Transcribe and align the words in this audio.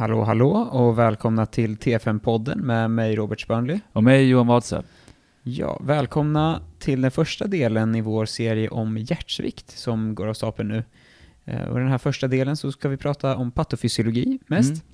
Hallå, 0.00 0.22
hallå 0.22 0.50
och 0.50 0.98
välkomna 0.98 1.46
till 1.46 1.76
T5-podden 1.76 2.60
med 2.62 2.90
mig 2.90 3.16
Robert 3.16 3.40
Spörnli. 3.40 3.80
Och 3.92 4.04
mig 4.04 4.28
Johan 4.28 4.46
Wadse. 4.46 4.82
Ja, 5.42 5.80
välkomna 5.84 6.62
till 6.78 7.02
den 7.02 7.10
första 7.10 7.46
delen 7.46 7.94
i 7.94 8.00
vår 8.00 8.26
serie 8.26 8.68
om 8.68 8.98
hjärtsvikt 8.98 9.70
som 9.70 10.14
går 10.14 10.26
av 10.26 10.34
stapeln 10.34 10.68
nu. 10.68 10.84
Eh, 11.44 11.62
Och 11.62 11.76
i 11.76 11.80
den 11.80 11.90
här 11.90 11.98
första 11.98 12.28
delen 12.28 12.56
så 12.56 12.72
ska 12.72 12.88
vi 12.88 12.96
prata 12.96 13.36
om 13.36 13.50
patofysiologi 13.50 14.38
mest. 14.46 14.84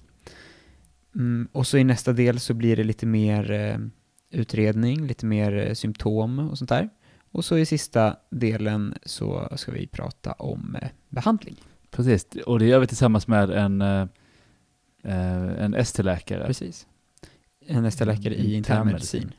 Mm. 1.14 1.26
Mm, 1.26 1.48
och 1.52 1.66
så 1.66 1.78
i 1.78 1.84
nästa 1.84 2.12
del 2.12 2.40
så 2.40 2.54
blir 2.54 2.76
det 2.76 2.84
lite 2.84 3.06
mer 3.06 3.50
eh, 3.50 3.78
utredning, 4.30 5.06
lite 5.06 5.26
mer 5.26 5.56
eh, 5.56 5.72
symptom 5.72 6.38
och 6.38 6.58
sånt 6.58 6.70
där. 6.70 6.88
Och 7.32 7.44
så 7.44 7.58
i 7.58 7.66
sista 7.66 8.16
delen 8.30 8.94
så 9.04 9.48
ska 9.56 9.72
vi 9.72 9.86
prata 9.86 10.32
om 10.32 10.76
eh, 10.82 10.88
behandling. 11.08 11.56
Precis, 11.90 12.26
och 12.46 12.58
det 12.58 12.66
gör 12.66 12.78
vi 12.78 12.86
tillsammans 12.86 13.28
med 13.28 13.50
en, 13.50 14.08
en 15.12 15.74
ST-läkare. 15.74 16.46
Precis. 16.46 16.86
En 17.66 17.82
nästa 17.82 18.04
läkare 18.04 18.34
i 18.34 18.54
internmedicin 18.54 19.32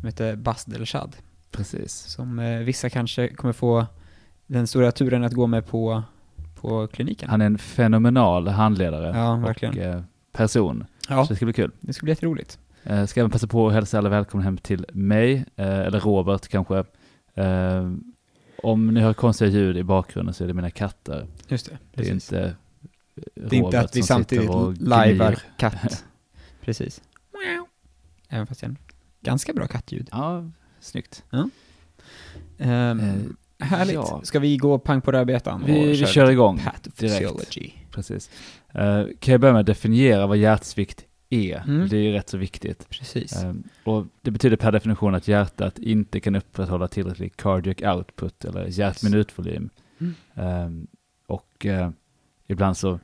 som 0.00 0.06
heter 0.06 0.36
Bas 0.36 0.64
Delshad. 0.64 1.16
Precis. 1.50 1.92
Som 1.92 2.38
eh, 2.38 2.58
vissa 2.58 2.90
kanske 2.90 3.28
kommer 3.28 3.52
få 3.52 3.86
den 4.46 4.66
stora 4.66 4.92
turen 4.92 5.24
att 5.24 5.32
gå 5.32 5.46
med 5.46 5.66
på, 5.66 6.02
på 6.60 6.86
kliniken. 6.86 7.30
Han 7.30 7.40
är 7.40 7.46
en 7.46 7.58
fenomenal 7.58 8.48
handledare 8.48 9.18
Ja, 9.18 9.32
och 9.32 9.44
verkligen. 9.44 9.78
eh, 9.78 10.02
person. 10.32 10.84
ja, 11.08 11.24
Så 11.26 11.32
det 11.32 11.36
ska 11.36 11.44
bli 11.46 11.52
kul. 11.52 11.70
det 11.80 11.92
ska 11.92 12.04
bli 12.04 12.10
jätteroligt. 12.12 12.58
Eh, 12.84 13.06
ska 13.06 13.20
även 13.20 13.30
passa 13.30 13.46
på 13.46 13.68
att 13.68 13.74
hälsa 13.74 13.98
alla 13.98 14.08
välkomna 14.08 14.44
hem 14.44 14.58
till 14.58 14.86
mig, 14.92 15.32
eh, 15.56 15.66
eller 15.78 16.00
Robert 16.00 16.48
kanske. 16.48 16.84
Eh, 17.34 17.90
om 18.62 18.86
ni 18.94 19.00
hör 19.00 19.12
konstiga 19.12 19.50
ljud 19.50 19.76
i 19.76 19.82
bakgrunden 19.82 20.34
så 20.34 20.44
är 20.44 20.48
det 20.48 20.54
mina 20.54 20.70
katter. 20.70 21.26
Just 21.48 21.66
det. 21.70 21.78
Det 21.94 22.08
är 22.08 22.12
inte 22.12 22.54
det 23.34 23.56
är 23.56 23.60
inte 23.60 23.80
att 23.80 23.96
vi 23.96 24.02
samtidigt 24.02 24.50
lajvar 24.80 25.38
katt. 25.56 26.04
Precis. 26.60 27.02
Även 28.28 28.46
fast 28.46 28.62
en 28.62 28.78
ganska 29.20 29.52
bra 29.52 29.66
kattljud. 29.66 30.08
Ja, 30.12 30.50
snyggt. 30.80 31.24
Um, 31.30 31.50
Eh, 32.58 32.96
härligt. 33.66 33.94
ja. 33.94 34.20
Ska 34.24 34.38
vi 34.38 34.56
gå 34.56 34.78
pang 34.78 35.00
på 35.00 35.12
rödbetan? 35.12 35.62
Vi, 35.66 35.86
vi 35.86 36.06
kör 36.06 36.30
igång. 36.30 36.58
Pathophysiology. 36.58 37.70
Precis. 37.90 38.30
Eh, 38.72 39.04
kan 39.18 39.32
jag 39.32 39.40
börja 39.40 39.52
med 39.52 39.60
att 39.60 39.66
definiera 39.66 40.26
vad 40.26 40.36
hjärtsvikt 40.36 41.04
är? 41.30 41.62
Mm. 41.68 41.88
Det 41.88 41.96
är 41.96 42.00
ju 42.00 42.12
rätt 42.12 42.28
så 42.28 42.38
viktigt. 42.38 42.88
Precis. 42.88 43.42
Eh, 43.42 43.54
och 43.84 44.06
det 44.22 44.30
betyder 44.30 44.56
per 44.56 44.72
definition 44.72 45.14
att 45.14 45.28
hjärtat 45.28 45.78
inte 45.78 46.20
kan 46.20 46.36
upprätthålla 46.36 46.88
tillräcklig 46.88 47.36
cardiac 47.36 47.96
output 47.96 48.44
eller 48.44 48.66
hjärtminutvolym. 48.66 49.70
Mm. 49.98 50.14
Eh, 50.34 50.86
och 51.26 51.66
eh, 51.66 51.90
ibland 52.46 52.76
så, 52.76 53.00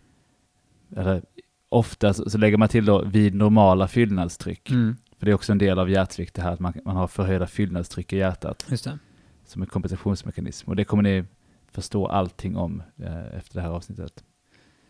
eller 0.97 1.23
ofta 1.69 2.15
så, 2.15 2.31
så 2.31 2.39
lägger 2.39 2.57
man 2.57 2.69
till 2.69 2.85
då 2.85 3.05
vid 3.05 3.35
normala 3.35 3.89
fyllnadstryck. 3.89 4.71
Mm, 4.71 4.97
För 5.19 5.27
det 5.27 5.33
är 5.33 5.35
också 5.35 5.53
en 5.53 5.59
del 5.59 5.79
av 5.79 5.91
hjärtsvikt 5.91 6.35
det 6.35 6.43
här 6.43 6.53
att 6.53 6.61
man, 6.61 6.73
man 6.85 6.97
har 6.97 7.07
förhöjda 7.09 7.47
fyllnadstryck 7.47 8.13
i 8.13 8.17
hjärtat 8.17 8.67
just 8.71 8.85
det. 8.85 8.99
som 9.45 9.63
en 9.63 9.69
kompensationsmekanism. 9.69 10.71
Och 10.71 10.77
det 10.77 10.85
kommer 10.85 11.03
ni 11.03 11.25
förstå 11.73 12.07
allting 12.07 12.57
om 12.57 12.83
eh, 12.97 13.37
efter 13.37 13.55
det 13.55 13.61
här 13.61 13.71
avsnittet. 13.71 14.25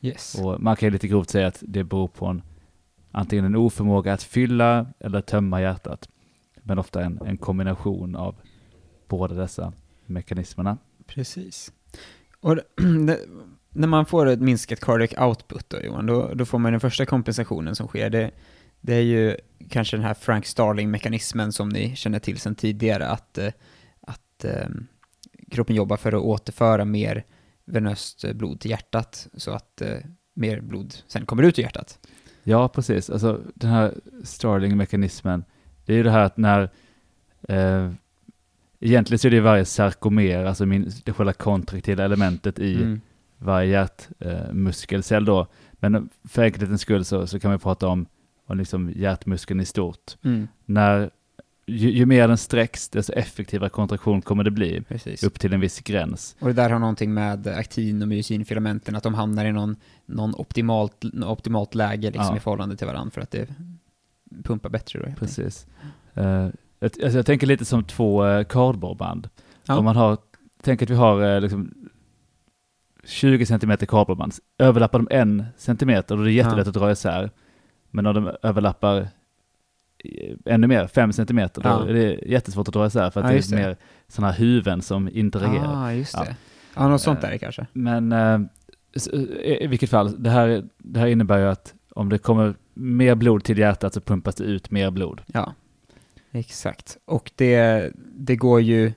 Yes. 0.00 0.34
Och 0.34 0.60
man 0.60 0.76
kan 0.76 0.86
ju 0.86 0.90
lite 0.90 1.08
grovt 1.08 1.30
säga 1.30 1.46
att 1.46 1.62
det 1.66 1.84
beror 1.84 2.08
på 2.08 2.26
en, 2.26 2.42
antingen 3.10 3.44
en 3.44 3.56
oförmåga 3.56 4.12
att 4.12 4.22
fylla 4.22 4.86
eller 4.98 5.20
tömma 5.20 5.60
hjärtat. 5.60 6.08
Men 6.62 6.78
ofta 6.78 7.04
en, 7.04 7.20
en 7.26 7.36
kombination 7.36 8.16
av 8.16 8.34
båda 9.08 9.34
dessa 9.34 9.72
mekanismerna. 10.06 10.78
Precis. 11.06 11.72
Och 12.40 12.56
det, 13.06 13.20
när 13.76 13.88
man 13.88 14.06
får 14.06 14.26
ett 14.26 14.40
minskat 14.40 14.80
cardiac 14.80 15.10
output 15.18 15.70
då, 15.70 15.80
Johan, 15.80 16.06
då, 16.06 16.34
då 16.34 16.44
får 16.44 16.58
man 16.58 16.72
den 16.72 16.80
första 16.80 17.06
kompensationen 17.06 17.76
som 17.76 17.88
sker. 17.88 18.10
Det, 18.10 18.30
det 18.80 18.94
är 18.94 19.00
ju 19.00 19.36
kanske 19.70 19.96
den 19.96 20.04
här 20.04 20.14
Frank 20.14 20.46
Starling-mekanismen 20.46 21.52
som 21.52 21.68
ni 21.68 21.96
känner 21.96 22.18
till 22.18 22.38
sedan 22.38 22.54
tidigare, 22.54 23.06
att, 23.06 23.38
eh, 23.38 23.52
att 24.00 24.44
eh, 24.44 24.68
kroppen 25.50 25.76
jobbar 25.76 25.96
för 25.96 26.12
att 26.12 26.22
återföra 26.22 26.84
mer 26.84 27.24
venöst 27.64 28.32
blod 28.32 28.60
till 28.60 28.70
hjärtat, 28.70 29.28
så 29.34 29.50
att 29.50 29.82
eh, 29.82 29.98
mer 30.34 30.60
blod 30.60 30.94
sen 31.06 31.26
kommer 31.26 31.42
ut 31.42 31.58
i 31.58 31.62
hjärtat. 31.62 31.98
Ja, 32.42 32.68
precis. 32.68 33.10
Alltså 33.10 33.40
den 33.54 33.70
här 33.70 33.94
Starling-mekanismen, 34.24 35.44
det 35.84 35.92
är 35.92 35.96
ju 35.96 36.02
det 36.02 36.10
här 36.10 36.20
att 36.20 36.36
när 36.36 36.70
eh, 37.48 37.90
Egentligen 38.80 39.18
så 39.18 39.26
är 39.26 39.30
det 39.30 39.40
varje 39.40 39.64
sarkomer, 39.64 40.44
alltså 40.44 40.66
min, 40.66 40.90
det 41.04 41.12
själva 41.12 41.32
kontraktila 41.32 42.04
elementet 42.04 42.58
i 42.58 42.74
Mm. 42.74 43.00
Varje 43.38 43.70
hjärtmuskelcell 43.70 45.24
då. 45.24 45.46
Men 45.72 46.08
för 46.24 46.42
enkelhetens 46.42 46.80
skull 46.80 47.04
så, 47.04 47.26
så 47.26 47.40
kan 47.40 47.52
vi 47.52 47.58
prata 47.58 47.88
om, 47.88 48.06
om 48.46 48.58
liksom 48.58 48.92
hjärtmuskeln 48.96 49.60
i 49.60 49.64
stort. 49.64 50.16
Mm. 50.24 50.48
När, 50.64 51.10
ju, 51.66 51.90
ju 51.90 52.06
mer 52.06 52.28
den 52.28 52.38
sträcks, 52.38 52.88
desto 52.88 53.12
effektivare 53.12 53.70
kontraktion 53.70 54.22
kommer 54.22 54.44
det 54.44 54.50
bli, 54.50 54.80
Precis. 54.80 55.22
upp 55.22 55.40
till 55.40 55.52
en 55.52 55.60
viss 55.60 55.80
gräns. 55.80 56.36
Och 56.38 56.46
det 56.46 56.52
där 56.52 56.70
har 56.70 56.78
någonting 56.78 57.14
med 57.14 57.46
aktin 57.46 58.02
och 58.02 58.08
myosinfilamenten, 58.08 58.96
att 58.96 59.02
de 59.02 59.14
hamnar 59.14 59.44
i 59.44 59.52
någon, 59.52 59.76
någon 60.06 60.34
optimalt, 60.34 61.04
optimalt 61.24 61.74
läge 61.74 62.10
liksom 62.10 62.30
Ja. 62.30 62.36
i 62.36 62.40
förhållande 62.40 62.76
till 62.76 62.86
varandra 62.86 63.10
för 63.10 63.20
att 63.20 63.30
det 63.30 63.48
pumpar 64.44 64.70
bättre 64.70 64.98
då. 64.98 65.14
Precis. 65.18 65.66
Uh, 66.18 66.48
alltså 66.80 67.18
jag 67.18 67.26
tänker 67.26 67.46
lite 67.46 67.64
som 67.64 67.84
två 67.84 68.24
uh, 68.26 68.44
kardborreband. 68.44 69.28
Ja. 69.64 69.78
Om 69.78 69.84
man 69.84 69.96
har, 69.96 70.18
tänk 70.62 70.82
att 70.82 70.90
vi 70.90 70.94
har 70.94 71.34
eh, 71.34 71.40
liksom 71.40 71.74
20 73.06 73.46
cm 73.46 73.76
kardborreband, 73.76 74.34
överlappar 74.58 74.98
de 74.98 75.08
en 75.10 75.44
centimeter 75.56 76.16
då 76.16 76.20
är 76.22 76.24
det 76.26 76.32
jättelätt 76.32 76.66
Ja. 76.66 76.70
att 76.70 76.74
dra 76.74 76.90
isär. 76.92 77.30
Men 77.90 78.06
om 78.06 78.14
de 78.14 78.36
överlappar 78.42 78.96
eh, 80.04 80.34
ännu 80.44 80.66
mer, 80.66 80.86
5 80.86 81.12
centimeter, 81.12 81.62
då 81.62 81.68
Ja. 81.68 81.88
är 81.88 81.92
det 81.92 82.12
jättesvårt 82.26 82.68
att 82.68 82.74
dra 82.74 82.86
isär 82.86 83.10
för 83.10 83.20
att 83.20 83.24
Ja, 83.26 83.30
det 83.30 83.36
just 83.36 83.52
är 83.52 83.56
det. 83.56 83.62
mer 83.62 83.76
sådana 84.08 84.32
här 84.32 84.38
huvuden 84.38 84.82
som 84.82 85.08
interagerar. 85.12 85.84
Ah, 85.86 85.92
just 85.92 86.14
Ja. 86.14 86.24
det. 86.24 86.36
Ja, 86.74 86.88
något 86.88 87.00
sånt 87.00 87.18
Eh, 87.18 87.20
där 87.22 87.28
är 87.28 87.32
det 87.32 87.38
kanske. 87.38 87.66
Men 87.72 88.12
eh, 88.12 88.40
i 89.44 89.66
vilket 89.66 89.90
fall, 89.90 90.22
det 90.22 90.30
här, 90.30 90.64
det 90.78 91.00
här 91.00 91.06
innebär 91.06 91.38
ju 91.38 91.44
att 91.48 91.74
om 91.90 92.08
det 92.08 92.18
kommer 92.18 92.54
mer 92.74 93.14
blod 93.14 93.44
till 93.44 93.58
hjärtat 93.58 93.94
så 93.94 94.00
pumpas 94.00 94.34
det 94.34 94.44
ut 94.44 94.70
mer 94.70 94.90
blod. 94.90 95.20
Ja, 95.26 95.54
exakt. 96.32 96.96
Och 97.04 97.30
det, 97.34 97.90
det 97.96 98.36
går 98.36 98.60
ju 98.60 98.92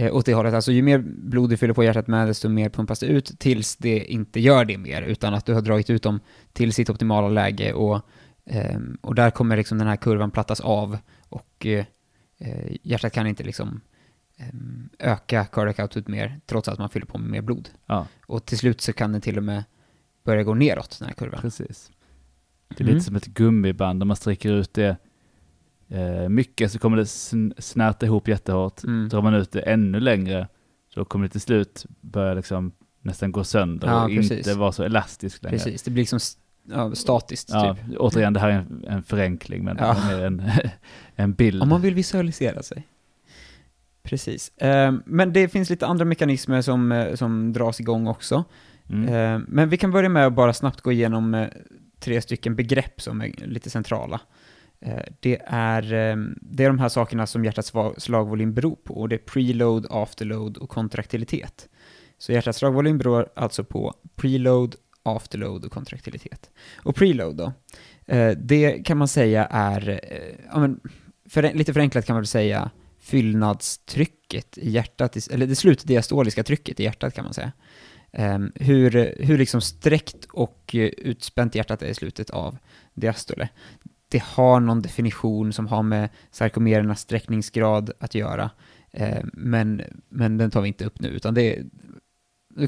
eh, 0.00 0.14
åt 0.16 0.26
det 0.26 0.34
hållet, 0.34 0.54
alltså 0.54 0.72
ju 0.72 0.82
mer 0.82 0.98
blod 1.06 1.50
du 1.50 1.56
fyller 1.56 1.74
på 1.74 1.84
hjärtat 1.84 2.06
med, 2.06 2.26
desto 2.26 2.48
mer 2.48 2.68
pumpas 2.68 2.98
det 3.00 3.06
ut 3.06 3.38
tills 3.38 3.76
det 3.76 4.04
inte 4.12 4.40
gör 4.40 4.64
det 4.64 4.78
mer, 4.78 5.02
utan 5.02 5.34
att 5.34 5.46
du 5.46 5.54
har 5.54 5.60
dragit 5.62 5.90
ut 5.90 6.02
dem 6.02 6.20
till 6.52 6.72
sitt 6.72 6.90
optimala 6.90 7.28
läge 7.28 7.72
och, 7.72 8.00
ehm, 8.46 8.98
och 9.00 9.14
där 9.14 9.30
kommer 9.30 9.56
liksom 9.56 9.78
den 9.78 9.86
här 9.86 9.96
kurvan 9.96 10.30
plattas 10.30 10.60
av 10.60 10.98
och 11.28 11.66
eh, 11.66 11.84
eh, 12.38 12.72
hjärtat 12.82 13.12
kan 13.12 13.26
inte 13.26 13.42
liksom 13.42 13.80
ehm, 14.36 14.88
öka 14.98 15.44
cardiac 15.44 15.78
output 15.78 16.08
mer, 16.08 16.40
trots 16.46 16.68
att 16.68 16.78
man 16.78 16.88
fyller 16.88 17.06
på 17.06 17.18
med 17.18 17.30
mer 17.30 17.42
blod. 17.42 17.68
Ja, 17.86 18.06
Och 18.26 18.44
till 18.46 18.58
slut 18.58 18.80
så 18.80 18.92
kan 18.92 19.12
den 19.12 19.20
till 19.20 19.36
och 19.36 19.44
med 19.44 19.64
börja 20.24 20.42
gå 20.42 20.54
neråt, 20.54 20.96
den 20.98 21.08
här 21.08 21.14
kurvan. 21.14 21.40
precis. 21.40 21.90
Det 22.68 22.80
är 22.80 22.82
Mm. 22.82 22.94
lite 22.94 23.06
som 23.06 23.16
ett 23.16 23.26
gummiband, 23.26 24.02
om 24.02 24.08
man 24.08 24.16
sträcker 24.16 24.52
ut 24.52 24.74
det 24.74 24.96
eh, 25.90 26.28
mycket 26.28 26.72
så 26.72 26.78
kommer 26.78 26.96
det 26.96 27.02
sn- 27.02 27.52
snärta 27.58 28.06
ihop 28.06 28.28
jättehårt. 28.28 28.84
Mm. 28.84 29.08
Drar 29.08 29.22
man 29.22 29.34
ut 29.34 29.52
det 29.52 29.60
ännu 29.60 30.00
längre 30.00 30.48
så 30.94 31.04
kommer 31.04 31.24
det 31.26 31.30
till 31.32 31.40
slut 31.40 31.86
börja 32.00 32.34
liksom 32.34 32.72
nästan 33.02 33.32
gå 33.32 33.44
sönder 33.44 33.88
Ja, 33.88 34.04
och 34.04 34.10
precis. 34.10 34.32
inte 34.46 34.54
vara 34.54 34.72
så 34.72 34.82
elastisk 34.82 35.42
längre. 35.42 35.56
Precis, 35.58 35.82
det 35.82 35.90
blir 35.90 36.02
liksom 36.02 36.16
st- 36.16 36.40
ja, 36.70 36.94
statiskt 36.94 37.50
Ja, 37.52 37.74
typ. 37.74 37.96
återigen, 37.98 38.32
det 38.32 38.40
här 38.40 38.48
är 38.48 38.52
en, 38.52 38.84
en 38.88 39.02
förenkling, 39.02 39.64
men 39.64 39.76
Ja. 39.80 39.96
det 40.08 40.14
är 40.14 40.26
en, 40.26 40.42
en 41.16 41.32
bild. 41.32 41.62
Om 41.62 41.68
man 41.68 41.80
vill 41.82 41.94
visualisera 41.94 42.62
sig. 42.62 42.86
Precis. 44.02 44.52
Ehm, 44.56 45.02
men 45.06 45.32
det 45.32 45.48
finns 45.48 45.70
lite 45.70 45.86
andra 45.86 46.04
mekanismer 46.04 46.62
som, 46.62 46.92
eh, 46.92 47.14
som 47.14 47.52
dras 47.52 47.80
igång 47.80 48.06
också. 48.06 48.44
Mm. 48.88 49.14
Ehm, 49.14 49.44
men 49.48 49.68
vi 49.68 49.76
kan 49.76 49.90
börja 49.90 50.08
med 50.08 50.26
att 50.26 50.32
bara 50.32 50.52
snabbt 50.52 50.80
gå 50.80 50.92
igenom 50.92 51.34
eh, 51.34 51.48
tre 51.98 52.22
stycken 52.22 52.56
begrepp 52.56 53.00
som 53.00 53.20
är 53.20 53.46
lite 53.46 53.70
centrala. 53.70 54.20
Eh, 54.80 55.02
det, 55.20 55.40
är, 55.46 55.92
ehm, 55.92 56.38
det 56.42 56.64
är 56.64 56.68
de 56.68 56.78
här 56.78 56.88
sakerna 56.88 57.26
som 57.26 57.44
hjärtats 57.44 57.72
slagvolym 57.98 58.54
beror 58.54 58.76
på, 58.76 58.94
och 58.94 59.08
det 59.08 59.16
är 59.16 59.18
preload, 59.18 59.86
afterload 59.90 60.56
och 60.56 60.70
kontraktilitet. 60.70 61.68
Så 62.18 62.32
hjärtats 62.32 62.58
slagvolym 62.58 62.98
beror 62.98 63.28
alltså 63.36 63.64
på 63.64 63.94
preload, 64.16 64.76
afterload 65.02 65.64
och 65.64 65.72
kontraktilitet. 65.72 66.50
Och 66.76 66.96
preload 66.96 67.36
då, 67.36 67.52
eh, 68.06 68.30
det 68.30 68.86
kan 68.86 68.98
man 68.98 69.08
säga 69.08 69.46
är, 69.46 69.88
eh, 69.88 70.34
ja, 70.52 70.60
men, 70.60 70.80
för, 71.28 71.54
lite 71.54 71.72
förenklat 71.72 72.06
kan 72.06 72.14
man 72.14 72.20
väl 72.20 72.26
säga 72.26 72.70
fyllnadstrycket 72.98 74.58
i 74.58 74.70
hjärtat, 74.70 75.28
eller 75.30 75.46
det 75.46 75.56
slutdiastoliska 75.56 76.42
trycket 76.42 76.80
i 76.80 76.84
hjärtat 76.84 77.14
kan 77.14 77.24
man 77.24 77.34
säga. 77.34 77.52
Ehm, 78.12 78.52
hur, 78.54 79.14
hur 79.18 79.38
liksom 79.38 79.60
sträckt 79.60 80.24
och 80.24 80.70
utspänt 80.98 81.54
hjärtat 81.54 81.82
är 81.82 81.86
i 81.86 81.94
slutet 81.94 82.30
av 82.30 82.58
diastole. 82.94 83.48
Det 84.10 84.22
har 84.22 84.60
någon 84.60 84.82
definition 84.82 85.52
som 85.52 85.66
har 85.66 85.82
med 85.82 86.08
sarkomerernas 86.30 87.00
sträckningsgrad 87.00 87.90
att 88.00 88.14
göra, 88.14 88.50
eh, 88.90 89.24
men, 89.32 89.82
men 90.08 90.38
den 90.38 90.50
tar 90.50 90.60
vi 90.60 90.68
inte 90.68 90.84
upp 90.84 91.00
nu, 91.00 91.08
utan 91.08 91.34
det 91.34 91.64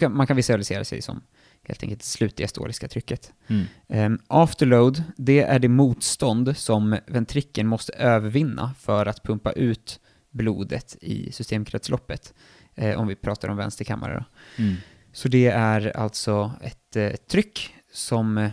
kan, 0.00 0.16
man 0.16 0.26
kan 0.26 0.36
visualisera 0.36 0.84
sig 0.84 1.02
som 1.02 1.22
helt 1.62 1.82
enkelt 1.82 2.02
slutdiastoliska 2.02 2.88
trycket. 2.88 3.32
Mm. 3.46 3.66
Um, 3.86 4.18
afterload, 4.26 5.02
det 5.16 5.40
är 5.40 5.58
det 5.58 5.68
motstånd 5.68 6.56
som 6.56 6.98
ventrikeln 7.06 7.68
måste 7.68 7.92
övervinna 7.92 8.74
för 8.78 9.06
att 9.06 9.22
pumpa 9.22 9.52
ut 9.52 10.00
blodet 10.30 10.96
i 11.00 11.32
systemkretsloppet, 11.32 12.34
eh, 12.74 13.00
om 13.00 13.06
vi 13.06 13.14
pratar 13.14 13.48
om 13.48 13.56
vänsterkammare. 13.56 14.24
Mm. 14.58 14.74
Så 15.12 15.28
det 15.28 15.46
är 15.46 15.96
alltså 15.96 16.52
ett 16.62 16.96
eh, 16.96 17.10
tryck 17.10 17.74
som, 17.92 18.50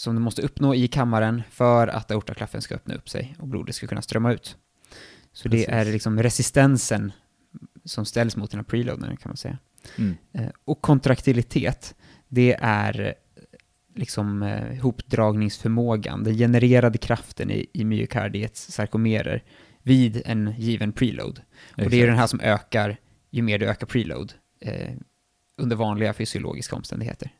som 0.00 0.14
du 0.14 0.20
måste 0.20 0.42
uppnå 0.42 0.74
i 0.74 0.88
kammaren 0.88 1.42
för 1.50 1.88
att 1.88 2.10
aortaklaffen 2.10 2.62
ska 2.62 2.74
öppna 2.74 2.94
upp 2.94 3.08
sig 3.08 3.36
och 3.38 3.48
blodet 3.48 3.74
ska 3.74 3.86
kunna 3.86 4.02
strömma 4.02 4.32
ut. 4.32 4.56
Så 5.32 5.48
Precis. 5.48 5.66
det 5.66 5.72
är 5.72 5.84
liksom 5.84 6.22
resistensen 6.22 7.12
som 7.84 8.04
ställs 8.04 8.36
mot 8.36 8.50
den 8.50 8.58
här 8.58 8.64
preloaden 8.64 9.16
kan 9.16 9.30
man 9.30 9.36
säga. 9.36 9.58
Mm. 9.98 10.16
Eh, 10.32 10.48
och 10.64 10.80
kontraktilitet, 10.80 11.94
det 12.28 12.56
är 12.60 13.00
eh, 13.00 13.12
liksom 13.96 14.42
eh, 14.42 14.82
hopdragningsförmågan, 14.82 16.24
den 16.24 16.34
genererade 16.34 16.98
kraften 16.98 17.50
i, 17.50 17.66
i 17.72 17.84
myokardiets 17.84 18.72
sarkomerer 18.72 19.44
vid 19.82 20.22
en 20.24 20.54
given 20.58 20.92
preload. 20.92 21.40
Och 21.70 21.76
det 21.76 21.82
är 21.82 21.86
Exakt. 21.86 22.06
den 22.06 22.18
här 22.18 22.26
som 22.26 22.40
ökar 22.40 22.96
ju 23.30 23.42
mer 23.42 23.58
du 23.58 23.66
ökar 23.66 23.86
preload 23.86 24.32
eh, 24.60 24.94
under 25.58 25.76
vanliga 25.76 26.12
fysiologiska 26.12 26.76
omständigheter. 26.76 27.30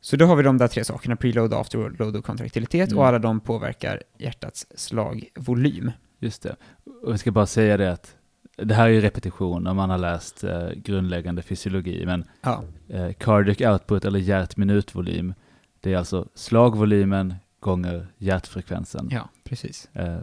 Så 0.00 0.16
då 0.16 0.26
har 0.26 0.36
vi 0.36 0.42
de 0.42 0.58
där 0.58 0.68
tre 0.68 0.84
sakerna, 0.84 1.16
preload, 1.16 1.54
afterload 1.54 2.16
och 2.16 2.24
kontraktilitet, 2.24 2.88
Mm. 2.90 2.98
och 2.98 3.06
alla 3.06 3.18
de 3.18 3.40
påverkar 3.40 4.02
hjärtats 4.18 4.66
slagvolym. 4.74 5.90
Just 6.18 6.42
det. 6.42 6.56
Och 7.02 7.12
jag 7.12 7.20
ska 7.20 7.30
bara 7.30 7.46
säga 7.46 7.76
det 7.76 7.92
att 7.92 8.16
det 8.56 8.74
här 8.74 8.84
är 8.84 8.88
ju 8.92 9.00
repetition 9.00 9.66
om 9.66 9.76
man 9.76 9.90
har 9.90 9.98
läst 9.98 10.44
eh, 10.44 10.68
grundläggande 10.70 11.42
fysiologi, 11.42 12.06
men 12.06 12.24
Ja, 12.42 12.62
eh, 12.88 13.12
cardiac 13.12 13.60
output 13.72 14.04
eller 14.04 14.18
hjärtminutvolym, 14.18 15.34
det 15.80 15.92
är 15.92 15.96
alltså 15.96 16.28
slagvolymen 16.34 17.34
gånger 17.60 18.06
hjärtfrekvensen. 18.18 19.08
ja 19.10 19.28
precis. 19.44 19.88
Eh, 19.92 20.18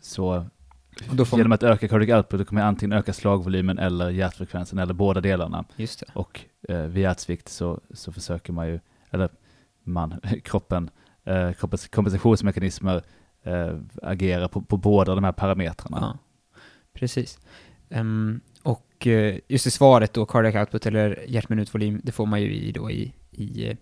så 0.00 0.46
genom 1.32 1.52
att 1.52 1.62
öka 1.62 1.88
cardiac 1.88 2.16
output 2.16 2.38
då 2.38 2.44
kommer 2.44 2.60
jag 2.60 2.68
antingen 2.68 2.98
öka 2.98 3.12
slagvolymen 3.12 3.78
eller 3.78 4.10
hjärtfrekvensen 4.10 4.78
eller 4.78 4.94
båda 4.94 5.20
delarna. 5.20 5.64
just 5.76 6.00
det. 6.00 6.06
Och 6.14 6.40
eh, 6.68 6.76
vid 6.82 7.02
hjärtsvikt 7.02 7.48
så, 7.48 7.80
så 7.90 8.12
försöker 8.12 8.52
man 8.52 8.68
ju, 8.68 8.80
eller 9.12 9.28
man, 9.84 10.20
kroppen, 10.44 10.90
eh, 11.24 11.52
kroppens 11.52 11.88
kompensationsmekanismer 11.88 13.02
eh, 13.42 13.78
agerar 14.02 14.48
på, 14.48 14.62
på 14.62 14.76
båda 14.76 15.14
de 15.14 15.24
här 15.24 15.32
parametrarna. 15.32 15.98
Ja, 16.00 16.18
precis. 16.92 17.38
Ehm, 17.88 18.40
och 18.62 19.06
eh, 19.06 19.38
just 19.48 19.66
i 19.66 19.70
svaret 19.70 20.12
då, 20.12 20.26
cardiac 20.26 20.54
output 20.54 20.86
eller 20.86 21.24
hjärtminutvolym, 21.28 22.00
det 22.04 22.12
får 22.12 22.26
man 22.26 22.42
ju 22.42 22.54
i 22.54 22.72
då 22.72 22.90
i, 22.90 23.12
i 23.30 23.76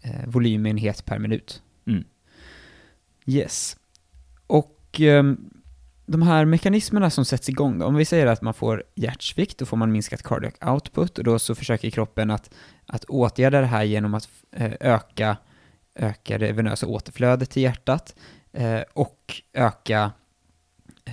eh, 0.00 0.26
volymenhet 0.26 1.04
per 1.04 1.18
minut. 1.18 1.62
Mm. 1.86 2.04
Yes. 3.26 3.76
Och 4.46 5.00
ehm, 5.00 5.50
de 6.08 6.22
här 6.22 6.44
mekanismerna 6.44 7.10
som 7.10 7.24
sätts 7.24 7.48
igång 7.48 7.78
då, 7.78 7.86
om 7.86 7.94
vi 7.94 8.04
säger 8.04 8.26
att 8.26 8.42
man 8.42 8.54
får 8.54 8.84
hjärtsvikt, 8.94 9.58
då 9.58 9.66
får 9.66 9.76
man 9.76 9.92
minskat 9.92 10.22
cardiac 10.22 10.54
output 10.60 11.18
och 11.18 11.24
då 11.24 11.38
så 11.38 11.54
försöker 11.54 11.90
kroppen 11.90 12.30
att, 12.30 12.50
att 12.86 13.04
åtgärda 13.04 13.60
det 13.60 13.66
här 13.66 13.84
genom 13.84 14.14
att 14.14 14.28
eh, 14.52 14.72
öka, 14.80 15.36
öka 15.94 16.38
det 16.38 16.52
venösa 16.52 16.86
återflödet 16.86 17.50
till 17.50 17.62
hjärtat 17.62 18.14
eh, 18.52 18.80
och 18.92 19.42
öka 19.52 20.12
eh, 21.04 21.12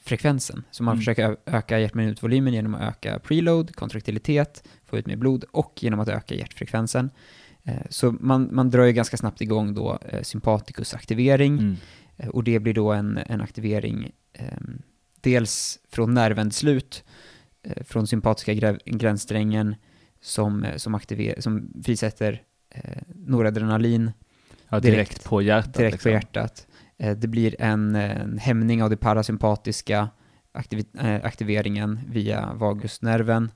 frekvensen. 0.00 0.64
Så 0.70 0.82
man 0.82 0.92
Mm. 0.92 1.00
försöker 1.00 1.36
öka 1.46 1.78
hjärtminutvolymen 1.78 2.52
genom 2.52 2.74
att 2.74 2.82
öka 2.82 3.18
preload, 3.18 3.74
kontraktilitet, 3.76 4.64
få 4.86 4.98
ut 4.98 5.06
mer 5.06 5.16
blod 5.16 5.44
och 5.50 5.72
genom 5.82 6.00
att 6.00 6.08
öka 6.08 6.34
hjärtfrekvensen. 6.34 7.10
Eh, 7.64 7.74
så 7.90 8.12
man, 8.20 8.48
man 8.52 8.70
drar 8.70 8.84
ju 8.84 8.92
ganska 8.92 9.16
snabbt 9.16 9.40
igång 9.40 9.74
då 9.74 9.98
eh, 10.08 10.22
sympatikusaktivering 10.22 11.58
Mm. 11.58 11.76
Eh, 12.22 12.28
och 12.28 12.44
det 12.44 12.58
blir 12.60 12.74
då 12.74 12.92
en, 12.92 13.18
en 13.26 13.40
aktivering 13.40 14.10
ehm, 14.32 14.82
dels 15.20 15.78
från 15.88 16.14
nervändslut, 16.14 17.04
eh, 17.62 17.82
från 17.84 18.06
sympatiska 18.06 18.52
grä- 18.52 18.78
gränssträngen 18.84 19.74
som, 20.20 20.64
eh, 20.64 20.76
som, 20.76 20.94
aktiver- 20.94 21.40
som 21.40 21.82
frisätter 21.84 22.42
eh, 22.70 23.02
noradrenalin 23.16 24.10
Ja, 24.68 24.80
direkt, 24.80 25.10
direkt- 25.10 25.24
på 25.28 25.42
hjärtat. 25.42 25.74
direkt 25.74 25.92
liksom. 25.92 26.08
på 26.08 26.12
hjärtat. 26.12 26.66
Eh, 26.98 27.16
Det 27.16 27.28
blir 27.28 27.56
en, 27.58 27.94
en 27.94 28.38
hämning 28.38 28.82
av 28.82 28.90
det 28.90 28.96
parasympatiska 28.96 30.08
aktivi- 30.52 30.98
eh, 31.16 31.24
aktiveringen 31.26 32.00
via 32.08 32.52
vagusnerven 32.54 33.50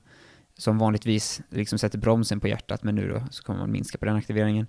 som 0.57 0.77
vanligtvis 0.77 1.41
liksom 1.49 1.79
sätter 1.79 1.97
bromsen 1.97 2.39
på 2.39 2.47
hjärtat, 2.47 2.83
men 2.83 2.95
nu 2.95 3.07
då 3.09 3.23
så 3.31 3.43
kommer 3.43 3.59
man 3.59 3.71
minska 3.71 3.97
på 3.97 4.05
den 4.05 4.15
aktiveringen. 4.15 4.67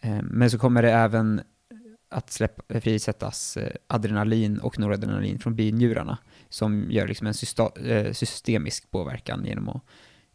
Eh, 0.00 0.22
Men 0.22 0.50
så 0.50 0.58
kommer 0.58 0.82
det 0.82 0.92
även 0.92 1.40
att 2.10 2.30
släppa, 2.30 2.80
frisättas 2.80 3.56
eh, 3.56 3.72
adrenalin 3.86 4.58
och 4.58 4.78
noradrenalin 4.78 5.38
från 5.38 5.54
binjurarna 5.54 6.18
som 6.48 6.90
gör 6.90 7.08
liksom 7.08 7.26
en 7.26 7.34
eh, 7.90 8.12
systemisk 8.12 8.90
påverkan 8.90 9.44
genom 9.44 9.68
att 9.68 9.82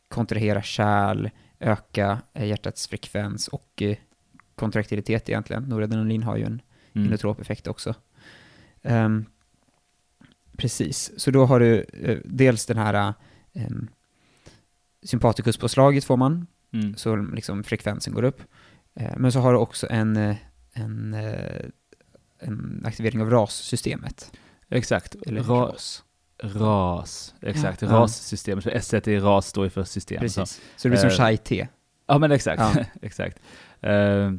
kontrahera 0.08 0.62
kärl, 0.62 1.30
öka 1.60 2.22
eh, 2.34 2.46
hjärtats 2.48 2.88
frekvens 2.88 3.48
och 3.48 3.84
kontraktilitet 4.56 5.30
egentligen. 5.30 5.64
Noradrenalin 5.64 6.24
har 6.24 6.38
ju 6.38 6.44
en 6.46 6.62
Mm. 6.96 7.08
inotropeffekt 7.08 7.68
också. 7.68 7.96
Ehm, 8.82 9.26
precis, 10.58 11.12
så 11.18 11.32
då 11.32 11.46
har 11.46 11.60
du 11.60 11.86
eh, 11.94 12.18
dels 12.26 12.66
den 12.66 12.78
här 12.78 13.14
um, 13.54 13.88
sympatikuspåslaget 15.04 16.04
får 16.04 16.18
man, 16.18 16.48
Mm. 16.72 16.96
så 16.96 17.16
liksom 17.16 17.64
frekvensen 17.64 18.14
går 18.14 18.24
upp. 18.24 18.42
Eh, 18.96 19.14
men 19.18 19.32
så 19.32 19.40
har 19.40 19.54
du 19.54 19.60
också 19.60 19.88
en, 19.90 20.18
eh, 20.18 20.36
en, 20.76 21.14
eh, 21.14 21.66
en 22.40 22.84
aktivering 22.86 23.22
av 23.22 23.30
RAS-systemet. 23.30 24.32
Exakt. 24.70 25.16
Eller 25.26 25.42
Ra- 25.42 25.72
RAS. 25.72 26.04
RAS, 26.44 27.34
exakt. 27.42 27.82
Ja. 27.82 27.88
RAS-systemet. 27.88 28.64
För 28.64 28.72
S 28.72 28.94
i 28.94 29.20
RAS 29.20 29.48
står 29.48 29.64
ju 29.64 29.70
för 29.70 29.84
system. 29.84 30.18
Så. 30.30 30.42
Precis. 30.42 30.62
Så 30.76 30.88
det 30.88 30.90
blir 30.90 31.00
som 31.00 31.10
Eh, 31.10 31.16
chai-te. 31.16 31.68
Ja, 32.08 32.18
men 32.18 32.32
exakt. 32.32 32.62
Ja. 32.62 32.86
exakt. 33.02 33.40
Eh, 33.82 34.32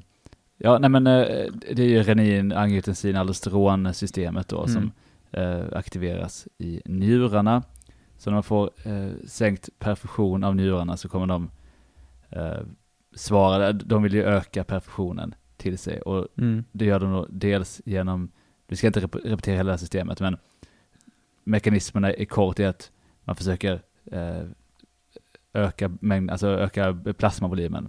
ja, 0.59 0.79
nej 0.79 0.91
men 0.91 1.06
eh, 1.06 1.47
det 1.73 1.83
är 1.83 1.88
ju 1.88 2.03
renin, 2.03 2.53
angiotensin, 2.53 3.17
aldosteronsystemet 3.17 4.49
då 4.49 4.67
som 4.67 4.93
Mm. 5.32 5.61
eh, 5.61 5.79
aktiveras 5.79 6.49
i 6.59 6.82
njurarna. 6.85 7.62
Så 8.19 8.31
när 8.31 8.35
man 8.35 8.43
får 8.43 8.71
eh, 8.85 9.11
sänkt 9.27 9.69
perfusion 9.79 10.44
av 10.44 10.56
njurarna 10.56 10.97
så 10.97 11.09
kommer 11.09 11.27
de 11.27 11.50
eh, 12.31 12.61
svara, 13.15 13.73
de 13.73 14.03
vill 14.03 14.15
ju 14.15 14.25
öka 14.25 14.65
perfusionen 14.65 15.35
till 15.56 15.79
sig 15.79 16.00
och 16.00 16.29
Mm. 16.38 16.64
det 16.73 16.85
gör 16.85 17.00
de 17.00 17.12
då 17.12 17.26
dels 17.31 17.81
genom, 17.85 18.31
vi 18.67 18.77
ska 18.77 18.86
inte 18.86 19.01
rep- 19.01 19.20
repetera 19.25 19.56
hela 19.56 19.79
systemet, 19.79 20.20
men 20.20 20.36
mekanismerna 21.44 22.15
i 22.15 22.27
kort 22.27 22.58
är 22.60 22.69
att 22.69 22.91
man 23.25 23.36
försöker 23.36 23.82
eh, 24.13 24.43
öka, 25.53 25.91
mängd, 26.01 26.31
alltså 26.31 26.46
öka 26.48 26.98
plasmavolymen, 27.19 27.89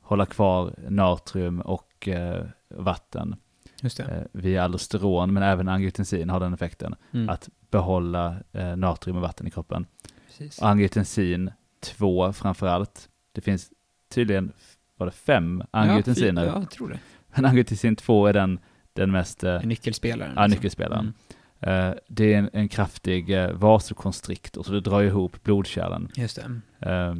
hålla 0.00 0.26
kvar 0.26 0.74
natrium 0.88 1.60
och 1.60 2.08
eh, 2.08 2.44
vatten 2.68 3.36
Just 3.82 3.96
det. 3.96 4.02
eh, 4.04 4.22
via 4.32 4.64
aldosteron, 4.64 5.32
men 5.32 5.42
även 5.42 5.68
angiotensin 5.68 6.30
har 6.30 6.40
den 6.40 6.54
effekten, 6.54 6.94
Mm. 7.12 7.28
att 7.28 7.48
behålla 7.70 8.36
eh, 8.52 8.76
natrium 8.76 9.16
och 9.16 9.22
vatten 9.22 9.46
i 9.46 9.50
kroppen. 9.50 9.86
Precis. 10.26 10.62
Angiotensin 10.62 11.50
2 11.80 12.32
framför 12.32 12.66
allt. 12.66 13.08
Det 13.32 13.40
finns 13.40 13.70
tydligen, 14.08 14.52
var 14.96 15.06
det 15.06 15.12
fem 15.12 15.62
angiotensiner? 15.70 16.44
Ja, 16.46 16.52
jag 16.58 16.70
tror 16.70 16.88
det. 16.88 16.98
Men 17.34 17.44
angiotensin 17.44 17.96
2 17.96 18.26
är 18.26 18.32
den, 18.32 18.58
den 18.92 19.10
mest 19.10 19.44
eh, 19.44 19.54
En 19.54 19.68
nyckelspelare. 19.68 20.32
ja, 20.36 20.46
nyckelspelaren. 20.46 21.12
Mm. 21.60 21.88
Eh, 21.90 21.94
det 22.08 22.34
är 22.34 22.38
en, 22.38 22.50
en 22.52 22.68
kraftig 22.68 23.30
eh, 23.30 23.50
vasokonstriktor, 23.52 24.62
så 24.62 24.72
det 24.72 24.80
drar 24.80 25.02
ihop 25.02 25.42
blodkärlen. 25.42 26.08
Just 26.16 26.36
det. 26.80 26.90
Eh, 26.90 27.14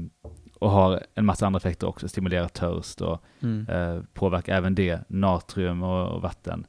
och 0.59 0.71
har 0.71 1.03
en 1.15 1.27
massa 1.27 1.47
andra 1.47 1.57
effekter 1.59 1.87
också, 1.87 2.09
stimulerar 2.09 2.49
törst 2.49 3.01
och 3.01 3.23
Mm. 3.43 4.07
påverkar 4.15 4.55
även 4.57 4.75
det, 4.75 5.01
natrium 5.09 5.83
och, 5.83 6.09
och 6.09 6.23
vatten, 6.23 6.67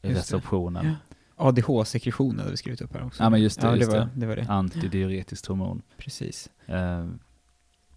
det. 0.00 0.08
resorptionen. 0.08 0.86
Ja. 0.86 0.92
ADH-sekretion 1.36 2.38
hade 2.38 2.50
vi 2.50 2.56
skrivit 2.56 2.80
upp 2.80 2.94
här 2.94 3.06
också. 3.06 3.22
Ja, 3.22 3.30
men 3.30 3.42
just 3.42 3.60
det, 3.60 3.66
Ja, 3.66 3.76
just 3.76 3.90
det, 3.90 3.98
var, 3.98 4.08
det 4.14 4.26
var 4.26 4.36
det. 4.36 4.46
Antidiuretiskt 4.48 5.46
hormon. 5.46 5.82
Precis. 5.96 6.50
Eh, 6.66 7.06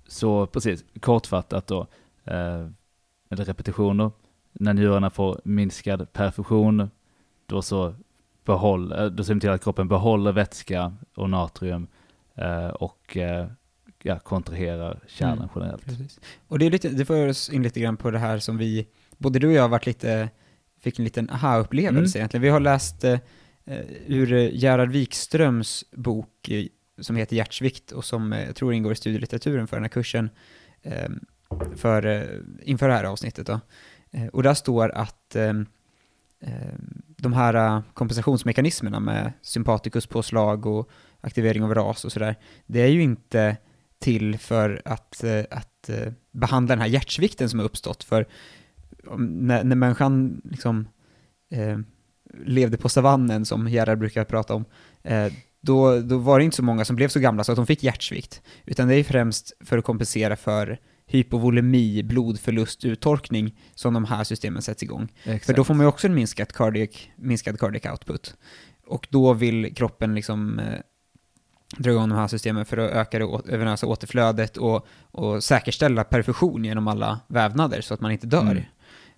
så 0.07 0.47
precis, 0.47 0.85
kortfattat 0.99 1.67
då, 1.67 1.87
eller 2.25 3.45
repetition 3.45 3.97
då, 3.97 4.11
när 4.51 4.73
njurarna 4.73 5.09
får 5.09 5.41
minskad 5.43 6.13
perfusion, 6.13 6.89
då 7.45 7.61
så 7.61 7.95
behåll, 8.45 8.91
eh, 8.91 9.05
då 9.05 9.23
ser 9.23 9.33
de 9.33 9.39
till 9.39 9.49
att 9.49 9.63
kroppen 9.63 9.87
behåller 9.87 10.31
vätska 10.31 10.93
och 11.15 11.29
natrium 11.29 11.87
eh, 12.35 12.67
och 12.67 13.17
eh, 13.17 13.47
ja, 14.03 14.19
kontraherar 14.19 14.99
kärlen 15.07 15.37
Mm. 15.37 15.49
generellt. 15.55 15.85
Precis. 15.85 16.19
Och 16.47 16.59
det, 16.59 16.65
är 16.65 16.71
lite, 16.71 16.89
det 16.89 17.05
för 17.05 17.27
oss 17.29 17.49
in 17.49 17.63
lite 17.63 17.79
grann 17.79 17.97
på 17.97 18.11
det 18.11 18.19
här 18.19 18.39
som 18.39 18.57
vi, 18.57 18.87
både 19.17 19.39
du 19.39 19.47
och 19.47 19.53
jag 19.53 19.61
har 19.61 19.69
varit 19.69 19.85
lite, 19.85 20.29
fick 20.79 20.99
en 20.99 21.05
liten 21.05 21.29
aha-upplevelse 21.29 22.17
Mm. 22.17 22.21
egentligen. 22.21 22.41
Vi 22.41 22.49
har 22.49 22.59
läst 22.59 23.03
eh, 23.03 23.19
eh, 23.65 23.79
ur 24.07 24.33
eh, 24.33 24.49
Gerhard 24.55 24.89
Wikströms 24.91 25.85
bok 25.91 26.49
eh, 26.49 26.65
som 27.01 27.15
heter 27.15 27.35
Hjärtsvikt 27.35 27.91
och 27.91 28.05
som 28.05 28.33
eh, 28.33 28.45
jag 28.45 28.55
tror 28.55 28.73
ingår 28.73 28.91
i 28.91 28.95
studielitteraturen 28.95 29.67
för 29.67 29.75
den 29.77 29.83
här 29.83 29.89
kursen. 29.89 30.29
För, 31.75 32.05
eh, 32.05 32.23
inför 32.61 32.87
det 32.87 32.93
här 32.93 33.03
avsnittet. 33.03 33.47
Då. 33.47 33.59
Eh, 34.11 34.27
och 34.27 34.43
där 34.43 34.53
står 34.53 34.89
att 34.89 35.35
ehm, 35.35 35.65
eh, 36.39 36.73
de 37.07 37.33
här 37.33 37.83
kompensationsmekanismerna 37.93 38.99
med 38.99 39.33
sympatikuspåslag 39.41 40.65
och 40.65 40.89
aktivering 41.21 41.63
av 41.63 41.75
ras 41.75 42.05
och 42.05 42.11
sådär, 42.11 42.35
det 42.65 42.81
är 42.81 42.87
ju 42.87 43.01
inte 43.01 43.57
till 43.99 44.37
för 44.37 44.81
att, 44.85 45.23
att 45.49 45.89
behandla 46.31 46.75
den 46.75 46.81
här 46.81 46.87
hjärtsvikten 46.87 47.49
som 47.49 47.59
har 47.59 47.65
uppstått. 47.65 48.03
För 48.03 48.27
när, 49.17 49.63
när 49.63 49.75
människan 49.75 50.41
liksom 50.43 50.87
eh, 51.49 51.77
levde 52.45 52.77
på 52.77 52.89
savannen, 52.89 53.45
som 53.45 53.67
Gerhard 53.67 53.99
brukar 53.99 54.23
prata 54.23 54.53
om, 54.53 54.65
eh, 55.03 55.33
då, 55.61 55.99
då 55.99 56.17
var 56.17 56.39
det 56.39 56.45
inte 56.45 56.57
så 56.57 56.63
många 56.63 56.85
som 56.85 56.95
blev 56.95 57.07
så 57.07 57.19
gamla 57.19 57.43
så 57.43 57.51
att 57.51 57.55
de 57.55 57.67
fick 57.67 57.83
hjärtsvikt, 57.83 58.41
utan 58.65 58.87
det 58.87 58.95
är 58.95 59.03
främst 59.03 59.53
för 59.59 59.77
att 59.77 59.85
kompensera 59.85 60.35
för 60.35 60.79
hypovolemi, 61.05 62.03
blodförlust, 62.03 62.85
uttorkning 62.85 63.59
som 63.75 63.93
de 63.93 64.05
här 64.05 64.23
systemen 64.23 64.61
sätts 64.61 64.83
igång. 64.83 65.11
Exakt. 65.23 65.45
För 65.45 65.53
då 65.53 65.63
får 65.63 65.73
man 65.73 65.83
ju 65.83 65.87
också 65.87 66.07
en 66.07 66.15
minskad 66.15 66.53
cardiac, 66.53 66.89
minskad 67.15 67.59
cardiac 67.59 67.85
output. 67.85 68.35
Och 68.87 69.07
då 69.09 69.33
vill 69.33 69.75
kroppen 69.75 70.15
liksom 70.15 70.59
eh, 70.59 70.79
dra 71.77 71.91
igång 71.91 72.09
de 72.09 72.17
här 72.17 72.27
systemen 72.27 72.65
för 72.65 72.77
att 72.77 72.91
öka 72.91 73.19
det 73.19 73.57
venösa 73.57 73.87
återflödet 73.87 74.57
och, 74.57 74.87
och 75.11 75.43
säkerställa 75.43 76.03
perfusion 76.03 76.65
genom 76.65 76.87
alla 76.87 77.19
vävnader 77.27 77.81
så 77.81 77.93
att 77.93 78.01
man 78.01 78.11
inte 78.11 78.27
dör. 78.27 78.41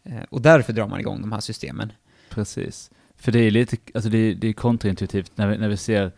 Mm. 0.04 0.18
Eh, 0.18 0.24
och 0.30 0.42
därför 0.42 0.74
drar 0.74 0.88
man 0.88 1.00
igång 1.00 1.22
de 1.22 1.32
här 1.32 1.40
systemen. 1.40 1.92
Precis. 2.30 2.92
För 3.18 3.32
det 3.32 3.40
är 3.40 3.52
lite, 3.52 3.78
alltså 3.94 4.10
det 4.10 4.18
är, 4.18 4.36
det 4.36 4.48
är 4.48 4.54
kontraintuitivt 4.54 5.32
när 5.36 5.48
vi, 5.48 5.58
när 5.58 5.70
vi 5.70 5.78
ser, 5.78 6.12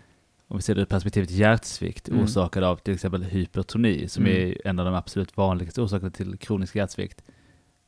om 0.48 0.58
vi 0.58 0.62
ser 0.64 0.76
det 0.76 0.82
ur 0.82 0.86
perspektivet 0.86 1.32
hjärtsvikt 1.32 2.10
Mm. 2.10 2.24
orsakad 2.24 2.64
av 2.64 2.76
till 2.76 2.94
exempel 2.94 3.24
hypertoni, 3.24 4.08
som 4.08 4.26
Mm. 4.26 4.38
är 4.38 4.68
en 4.68 4.80
av 4.80 4.86
de 4.86 4.96
absolut 4.96 5.38
vanligaste 5.38 5.82
orsakerna 5.82 6.12
till 6.12 6.38
kronisk 6.38 6.76
hjärtsvikt. 6.76 7.22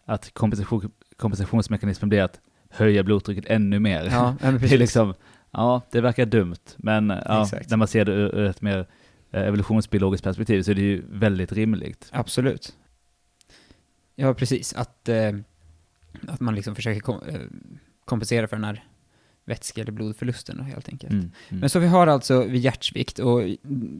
Att 0.05 0.33
kompensation, 0.33 0.91
kompensationsmekanismen 1.17 2.09
blir 2.09 2.21
att 2.21 2.39
höja 2.69 3.03
blodtrycket 3.03 3.45
ännu 3.47 3.79
mer. 3.79 4.05
Ja, 4.11 4.35
det 4.41 4.71
är 4.73 4.77
liksom, 4.77 5.13
ja, 5.51 5.81
det 5.91 6.01
verkar 6.01 6.25
dumt, 6.25 6.55
men 6.77 7.09
ja, 7.09 7.47
när 7.69 7.77
man 7.77 7.87
ser 7.87 8.05
det 8.05 8.11
ur, 8.11 8.35
ur 8.35 8.45
ett 8.45 8.61
mer 8.61 8.87
eh, 9.31 9.41
evolutionsbiologiskt 9.43 10.23
perspektiv 10.23 10.61
så 10.63 10.71
är 10.71 10.75
det 10.75 10.81
ju 10.81 11.03
väldigt 11.09 11.51
rimligt. 11.51 12.09
Absolut. 12.11 12.75
Ja, 14.15 14.33
precis. 14.33 14.73
Att, 14.73 15.09
eh, 15.09 15.31
att 16.27 16.39
man 16.39 16.55
liksom 16.55 16.75
försöker 16.75 16.99
kom, 17.01 17.21
eh, 17.27 17.39
kompensera 18.05 18.47
för 18.47 18.55
den 18.55 18.63
här 18.65 18.83
vätske 19.49 19.81
eller 19.81 19.91
blodförlusten 19.91 20.59
helt 20.59 20.89
enkelt. 20.89 21.11
Mm, 21.13 21.31
mm. 21.49 21.59
Men 21.59 21.69
så 21.69 21.79
vi 21.79 21.87
har 21.87 22.07
alltså 22.07 22.43
vid 22.43 22.61
hjärtsvikt, 22.61 23.19
och 23.19 23.41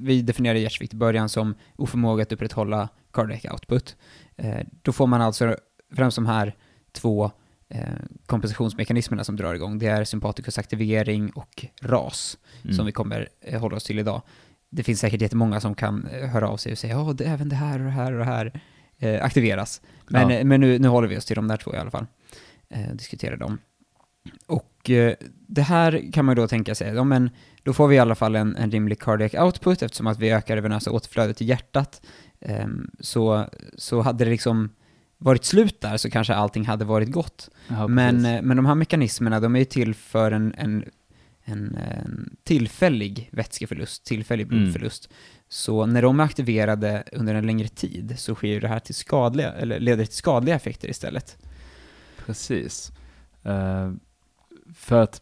vi 0.02 0.22
definierade 0.22 0.60
hjärtsvikt 0.60 0.94
i 0.94 0.98
början 0.98 1.30
som 1.30 1.56
oförmåga 1.76 2.24
att 2.24 2.32
upprätthålla 2.32 2.90
cardiac 3.14 3.46
output. 3.46 3.96
Eh, 4.38 4.60
då 4.82 4.92
får 4.92 5.08
man 5.08 5.22
alltså 5.22 5.56
främst 5.96 6.16
de 6.16 6.26
här 6.26 6.56
två 6.92 7.32
eh, 7.70 7.82
kompensationsmekanismerna 8.26 9.24
som 9.24 9.36
drar 9.36 9.54
igång. 9.54 9.80
Det 9.80 9.88
är 9.88 10.04
sympatikusaktivering 10.04 11.30
och 11.30 11.66
RAS, 11.82 12.38
Mm. 12.64 12.76
som 12.76 12.86
vi 12.86 12.92
kommer 12.92 13.30
eh, 13.42 13.60
hålla 13.62 13.76
oss 13.76 13.84
till 13.84 14.00
idag. 14.00 14.22
Det 14.70 14.84
finns 14.84 15.00
säkert 15.00 15.22
jättemånga 15.22 15.60
som 15.62 15.76
kan 15.76 16.08
höra 16.12 16.50
av 16.50 16.58
sig 16.58 16.72
och 16.72 16.78
säga 16.78 16.94
ja, 16.94 17.14
det, 17.14 17.26
även 17.26 17.50
det 17.50 17.56
här 17.56 17.80
och 17.80 17.86
det 17.86 17.92
här 17.92 18.12
och 18.12 18.20
det 18.20 18.26
här 18.26 18.62
aktiveras. 19.22 19.82
Men, 20.08 20.30
Ja. 20.30 20.44
men 20.44 20.62
nu, 20.62 20.80
nu 20.80 20.88
håller 20.88 21.08
vi 21.08 21.18
oss 21.18 21.26
till 21.26 21.36
de 21.36 21.48
där 21.48 21.58
två 21.58 21.74
i 21.76 21.78
alla 21.78 21.92
fall. 21.92 22.06
Eh, 22.70 22.94
diskuterar 22.94 23.38
dem. 23.38 23.58
Och 24.46 24.90
eh, 24.90 25.14
det 25.48 25.62
här 25.62 26.12
kan 26.14 26.26
man 26.26 26.36
ju 26.36 26.42
då 26.42 26.48
tänka 26.48 26.76
sig, 26.76 26.94
ja 26.94 27.04
men 27.04 27.30
då 27.64 27.74
får 27.74 27.88
vi 27.88 27.96
i 27.96 28.00
alla 28.00 28.16
fall 28.16 28.36
en, 28.36 28.56
en 28.56 28.72
rimlig 28.72 29.00
cardiac 29.00 29.34
output 29.34 29.82
eftersom 29.82 30.08
att 30.08 30.20
vi 30.20 30.32
ökar 30.32 30.56
det 30.56 30.62
venösa 30.62 30.92
återflödet 30.92 31.42
i 31.42 31.46
hjärtat. 31.46 32.02
Ehm, 32.42 32.92
så, 33.00 33.46
så 33.78 34.02
hade 34.02 34.26
det 34.26 34.32
liksom 34.32 34.70
varit 35.18 35.46
slut 35.46 35.82
där 35.82 35.98
så 35.98 36.10
kanske 36.10 36.34
allting 36.34 36.66
hade 36.66 36.86
varit 36.86 37.12
gott. 37.12 37.50
Ja, 37.68 37.88
men, 37.88 38.26
eh, 38.26 38.42
men 38.42 38.58
de 38.58 38.66
här 38.66 38.76
mekanismerna, 38.76 39.40
de 39.40 39.56
är 39.56 39.60
ju 39.60 39.66
till 39.66 39.96
för 39.96 40.32
en, 40.32 40.54
en, 40.58 40.86
en, 41.44 41.76
en 41.76 42.36
tillfällig 42.44 43.30
vätskeförlust, 43.32 44.06
tillfällig 44.06 44.48
Mm. 44.48 44.60
blodförlust. 44.64 45.10
Så 45.52 45.86
när 45.86 46.02
de 46.02 46.20
är 46.20 46.24
aktiverade 46.24 47.04
under 47.12 47.36
en 47.36 47.46
längre 47.46 47.68
tid 47.68 48.16
så 48.18 48.36
sker 48.36 48.62
det 48.62 48.68
här 48.68 48.80
till 48.80 48.96
skadliga, 48.96 49.52
eller 49.52 49.80
leder 49.80 50.06
till 50.06 50.16
skadliga 50.16 50.56
effekter 50.56 50.90
istället. 50.90 51.38
Precis. 52.26 52.92
Eh, 53.44 53.92
för 54.80 55.02
att 55.02 55.22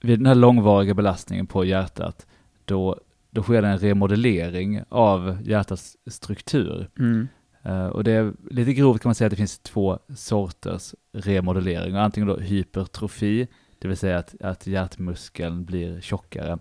vid 0.00 0.18
den 0.18 0.26
här 0.26 0.34
långvariga 0.34 0.94
belastningen 0.94 1.46
på 1.46 1.64
hjärtat, 1.64 2.26
då, 2.64 3.00
då 3.30 3.42
sker 3.42 3.62
det 3.62 3.68
en 3.68 3.78
remodellering 3.78 4.82
av 4.88 5.38
hjärtats 5.44 5.96
struktur. 6.06 6.88
Mm. 6.98 7.28
Eh, 7.62 7.86
och 7.86 8.04
det 8.04 8.12
är 8.12 8.32
lite 8.50 8.72
grovt 8.72 9.02
kan 9.02 9.08
man 9.08 9.14
säga 9.14 9.26
att 9.26 9.30
det 9.30 9.36
finns 9.36 9.58
två 9.58 9.98
sorters 10.16 10.94
remodellering. 11.12 11.94
Antingen 11.96 12.28
då 12.28 12.36
hypertrofi, 12.36 13.48
det 13.78 13.88
vill 13.88 13.96
säga 13.96 14.18
att, 14.18 14.34
att 14.40 14.66
hjärtmuskeln 14.66 15.64
blir 15.64 16.00
tjockare, 16.00 16.58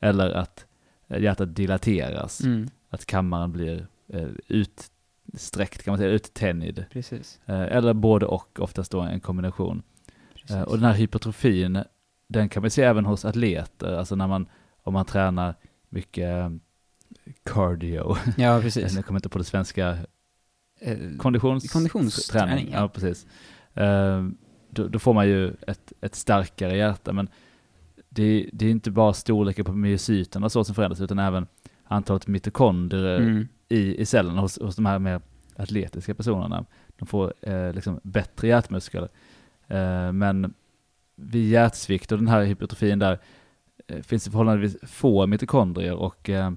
eller 0.00 0.30
att 0.30 0.66
eh, 1.08 1.22
hjärtat 1.22 1.54
dilateras, 1.54 2.40
Mm. 2.40 2.68
att 2.90 3.06
kammaren 3.06 3.52
blir 3.52 3.86
eh, 4.08 4.28
utsträckt, 4.48 5.82
kan 5.82 5.92
man 5.92 5.98
säga, 5.98 6.10
uttänjd. 6.10 6.84
Precis. 6.92 7.40
Eh, 7.46 7.60
eller 7.60 7.94
både 7.94 8.26
och, 8.26 8.60
oftast 8.60 8.92
då 8.92 9.00
en 9.00 9.20
kombination. 9.20 9.82
Precis. 10.50 10.56
Eh, 10.56 10.62
Och 10.62 10.76
den 10.76 10.84
här 10.84 10.94
hypertrofin, 10.94 11.82
den 12.28 12.48
kan 12.48 12.62
man 12.62 12.70
se 12.70 12.82
även 12.82 13.04
hos 13.06 13.24
atleter, 13.24 13.96
alltså 13.98 14.16
när 14.16 14.26
man, 14.26 14.46
om 14.82 14.92
man 14.92 15.04
tränar 15.04 15.54
mycket 15.88 16.28
eh, 16.28 16.50
cardio, 17.44 18.16
ja, 18.36 18.60
precis. 18.62 18.92
jag 18.96 19.04
kommer 19.06 19.18
inte 19.18 19.28
på 19.28 19.38
det 19.38 19.44
svenska, 19.44 19.98
Eh, 20.82 20.98
konditions 21.18 21.72
Konditionsträning, 21.72 22.68
Ja, 22.72 22.78
ja. 22.78 22.88
precis. 22.88 23.26
Då, 24.70 24.88
då 24.88 24.98
får 24.98 25.14
man 25.14 25.28
ju 25.28 25.48
ett, 25.66 25.92
ett 26.00 26.14
starkare 26.14 26.76
hjärta, 26.76 27.12
men 27.12 27.28
det, 28.08 28.50
det 28.52 28.66
är 28.66 28.70
inte 28.70 28.90
bara 28.90 29.12
storleken 29.12 29.64
på 29.64 29.72
myocyterna 29.72 30.48
så 30.48 30.64
som 30.64 30.74
förändras, 30.74 31.00
utan 31.00 31.18
även 31.18 31.46
antalet 31.84 32.26
mitokondrier 32.26 33.18
Mm. 33.20 33.48
i, 33.68 33.96
i 34.00 34.06
cellerna 34.06 34.40
hos, 34.40 34.58
hos 34.60 34.76
de 34.76 34.86
här 34.86 34.98
mer 34.98 35.20
atletiska 35.56 36.14
personerna. 36.14 36.64
De 36.96 37.06
får 37.06 37.34
eh, 37.42 37.72
liksom 37.72 38.00
bättre 38.02 38.48
hjärtmuskler. 38.48 39.08
Eh, 39.70 40.12
men 40.12 40.54
vid 41.16 41.48
hjärtsvikt 41.48 42.12
och 42.12 42.18
den 42.18 42.28
här 42.28 42.42
hypertrofin 42.42 42.98
där 42.98 43.18
eh, 43.86 44.02
finns 44.02 44.24
det 44.24 44.30
förhållandevis 44.30 44.76
få 44.82 45.26
mitokondrier 45.26 45.94
och 45.94 46.30
eh, 46.30 46.52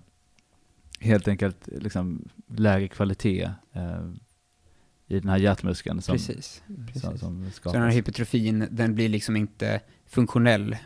helt 0.99 1.27
enkelt 1.27 1.69
liksom 1.71 2.29
lägre 2.47 2.87
kvalitet 2.87 3.49
i 5.07 5.19
den 5.19 5.29
här 5.29 5.37
hjärtmuskeln 5.37 6.01
som, 6.01 6.13
Precis. 6.13 6.63
precis. 6.85 7.01
som, 7.01 7.17
som 7.17 7.51
Så 7.63 7.71
den 7.71 7.81
här 7.81 7.89
hypertrofin, 7.89 8.67
den 8.71 8.95
blir 8.95 9.09
liksom 9.09 9.35
inte 9.35 9.81
funktionell 10.05 10.77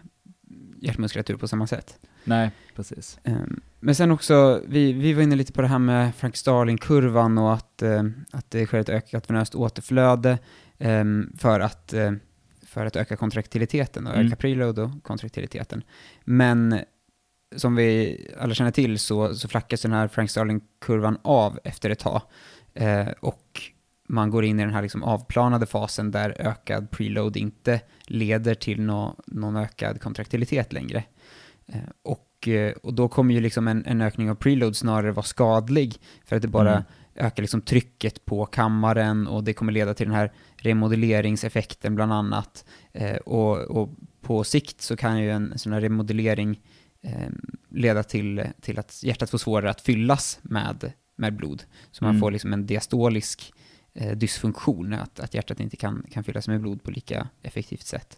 hjärtmuskulatur 0.81 1.37
på 1.37 1.47
samma 1.47 1.67
sätt. 1.67 1.99
Nej, 2.23 2.51
precis. 2.75 3.19
Ehm, 3.23 3.61
Men 3.79 3.95
sen 3.95 4.11
också, 4.11 4.61
vi, 4.67 4.93
vi 4.93 5.13
var 5.13 5.23
inne 5.23 5.35
lite 5.35 5.53
på 5.53 5.61
det 5.61 5.67
här 5.67 5.79
med 5.79 6.15
Frank 6.15 6.35
Starling-kurvan 6.35 7.37
och 7.37 7.53
att, 7.53 7.83
att 8.31 8.51
det 8.51 8.65
sker 8.65 8.79
ett 8.79 8.89
ökat 8.89 9.29
venöst 9.29 9.55
återflöde 9.55 10.37
för, 11.37 11.59
att, 11.59 11.93
eh, 11.93 12.11
för 12.65 12.85
att 12.85 12.95
öka 12.95 13.15
kontraktiliteten 13.15 14.07
och 14.07 14.13
Mm. 14.13 14.27
öka 14.27 14.35
preload 14.35 14.79
och 14.79 15.03
kontraktiliteten. 15.03 15.83
Men 16.23 16.79
som 17.55 17.75
vi 17.75 18.17
alla 18.39 18.53
känner 18.53 18.71
till 18.71 18.99
så, 18.99 19.35
så 19.35 19.47
flackas 19.47 19.81
den 19.81 19.91
här 19.91 20.07
Frank 20.07 20.29
Starling-kurvan 20.29 21.17
av 21.21 21.59
efter 21.63 21.89
ett 21.89 21.99
tag. 21.99 22.21
Eh, 22.73 23.07
och 23.19 23.61
man 24.09 24.29
går 24.29 24.45
in 24.45 24.59
i 24.59 24.63
den 24.63 24.73
här 24.73 24.81
liksom 24.81 25.03
avplanade 25.03 25.65
fasen 25.65 26.11
där 26.11 26.35
ökad 26.39 26.91
preload 26.91 27.37
inte 27.37 27.81
leder 28.07 28.55
till 28.55 28.81
nå- 28.81 29.15
någon 29.27 29.55
ökad 29.55 30.01
kontraktilitet 30.01 30.73
längre. 30.73 31.03
Eh, 31.65 31.79
och, 32.03 32.23
och 32.83 32.93
då 32.93 33.07
kommer 33.07 33.33
ju 33.33 33.39
liksom 33.41 33.67
en, 33.67 33.85
en 33.85 34.01
ökning 34.01 34.29
av 34.31 34.35
preload 34.35 34.75
snarare 34.75 35.11
vara 35.11 35.25
skadlig 35.25 35.99
för 36.25 36.35
att 36.35 36.41
det 36.41 36.47
bara 36.47 36.71
Mm. 36.71 36.83
Ökar 37.17 37.43
liksom 37.43 37.61
trycket 37.61 38.25
på 38.25 38.45
kammaren 38.45 39.27
och 39.27 39.43
det 39.43 39.53
kommer 39.53 39.71
leda 39.71 39.93
till 39.93 40.05
den 40.07 40.15
här 40.15 40.31
remodelleringseffekten 40.57 41.95
bland 41.95 42.13
annat. 42.13 42.65
Eh, 42.93 43.15
och, 43.15 43.57
och 43.57 43.89
på 44.21 44.43
sikt 44.43 44.81
så 44.81 44.95
kan 44.97 45.19
ju 45.19 45.31
en 45.31 45.53
sån 45.59 45.73
här 45.73 45.81
remodellering 45.81 46.61
eh, 47.01 47.29
leda 47.69 48.03
till, 48.03 48.45
till 48.61 48.79
att 48.79 49.03
hjärtat 49.03 49.29
får 49.29 49.37
svårare 49.37 49.69
att 49.69 49.81
fyllas 49.81 50.39
med, 50.41 50.91
med 51.15 51.35
blod. 51.35 51.63
Så 51.91 52.03
man 52.03 52.11
Mm. 52.11 52.21
får 52.21 52.31
liksom 52.31 52.53
en 52.53 52.65
diastolisk 52.65 53.53
eh, 53.93 54.17
dysfunktion, 54.17 54.93
att, 54.93 55.19
att 55.19 55.33
hjärtat 55.33 55.59
inte 55.59 55.77
kan, 55.77 56.05
kan 56.11 56.23
fyllas 56.23 56.47
med 56.47 56.61
blod 56.61 56.83
på 56.83 56.91
lika 56.91 57.27
effektivt 57.41 57.85
sätt. 57.85 58.17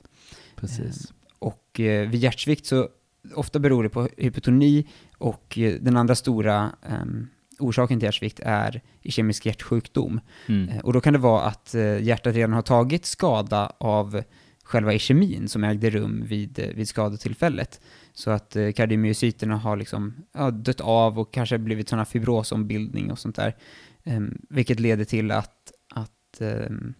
precis. 0.55 1.13
Och 1.39 1.79
eh, 1.79 2.09
vid 2.09 2.19
hjärtsvikt 2.21 2.65
så 2.65 2.89
ofta 3.35 3.59
beror 3.59 3.83
det 3.83 3.89
på 3.89 4.09
hypotoni 4.17 4.87
och 5.17 5.57
eh, 5.57 5.73
den 5.81 5.97
andra 5.97 6.15
stora 6.15 6.71
ehm, 6.89 7.27
orsaken 7.59 7.99
till 7.99 8.05
hjärtsvikt 8.05 8.39
är 8.43 8.81
ischemisk 9.01 9.45
hjärtsjukdom. 9.45 10.21
Mm. 10.47 10.69
Eh, 10.69 10.79
och 10.79 10.93
då 10.93 11.01
kan 11.01 11.13
det 11.13 11.19
vara 11.19 11.41
att 11.41 11.75
eh, 11.75 12.01
hjärtat 12.01 12.35
redan 12.35 12.53
har 12.53 12.61
tagit 12.61 13.05
skada 13.05 13.71
av 13.77 14.23
själva 14.69 14.93
ischemin 14.93 15.47
som 15.47 15.63
ägde 15.63 15.89
rum 15.89 16.23
vid, 16.25 16.59
eh, 16.59 16.67
vid 16.67 16.87
skadetillfället. 16.87 17.81
Så 18.13 18.31
att 18.31 18.55
eh, 18.55 18.71
kardiomyocyterna 18.71 19.57
har 19.57 19.77
liksom 19.77 20.15
ja, 20.33 20.51
dött 20.51 20.81
av 20.81 21.19
och 21.19 21.33
kanske 21.33 21.57
blivit 21.57 21.89
sådana 21.89 22.05
fibrosombildning 22.05 23.11
och 23.11 23.19
sånt 23.19 23.35
där. 23.35 23.55
Ehm, 24.03 24.41
vilket 24.49 24.79
leder 24.79 25.05
till 25.05 25.31
att, 25.31 25.71
att 25.93 26.41
ehm, 26.41 26.93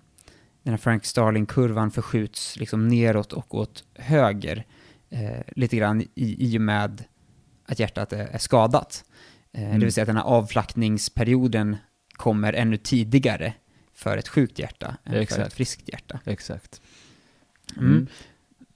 den 0.63 0.73
här 0.73 0.77
Frank 0.77 1.05
Starling-kurvan 1.05 1.91
förskjuts 1.91 2.57
liksom 2.57 2.87
neråt 2.87 3.33
och 3.33 3.55
åt 3.55 3.83
höger 3.95 4.65
eh, 5.09 5.41
lite 5.55 5.77
grann 5.77 6.01
i, 6.01 6.53
i 6.53 6.57
och 6.57 6.61
med 6.61 7.03
att 7.65 7.79
hjärtat 7.79 8.13
är, 8.13 8.27
är 8.27 8.37
skadat. 8.37 9.05
Eh, 9.53 9.63
Mm. 9.63 9.79
Det 9.79 9.85
vill 9.85 9.93
säga 9.93 10.03
att 10.03 10.07
den 10.07 10.15
här 10.15 10.23
avflackningsperioden 10.23 11.77
kommer 12.13 12.53
ännu 12.53 12.77
tidigare 12.77 13.53
för 13.93 14.17
ett 14.17 14.27
sjukt 14.27 14.59
hjärta 14.59 14.97
än 15.03 15.13
för 15.13 15.19
Exakt. 15.19 15.47
ett 15.47 15.53
friskt 15.53 15.89
hjärta. 15.89 16.19
Exakt. 16.25 16.81
Mm. 17.77 18.07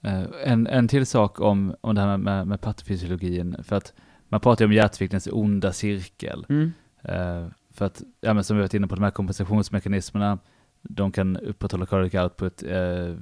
Eh, 0.02 0.24
en, 0.44 0.66
en 0.66 0.88
till 0.88 1.06
sak 1.06 1.40
om, 1.40 1.74
om 1.80 1.94
det 1.94 2.00
här 2.00 2.16
med, 2.16 2.46
med 2.46 2.60
patofysiologin, 2.60 3.56
för 3.62 3.76
att 3.76 3.92
man 4.28 4.40
pratar 4.40 4.64
ju 4.64 4.66
om 4.66 4.72
hjärtsviktens 4.72 5.28
onda 5.32 5.72
cirkel. 5.72 6.46
Mm. 6.48 6.72
Eh, 7.02 7.48
för 7.70 7.84
att, 7.84 8.02
ja, 8.20 8.34
men 8.34 8.44
som 8.44 8.56
vi 8.56 8.62
varit 8.62 8.74
inne 8.74 8.86
på, 8.86 8.94
de 8.94 9.04
här 9.04 9.10
kompensationsmekanismerna, 9.10 10.38
de 10.82 11.12
kan 11.12 11.36
upprätthålla 11.36 11.86
cardiac 11.86 12.14
output 12.24 12.62
eh, 12.62 13.14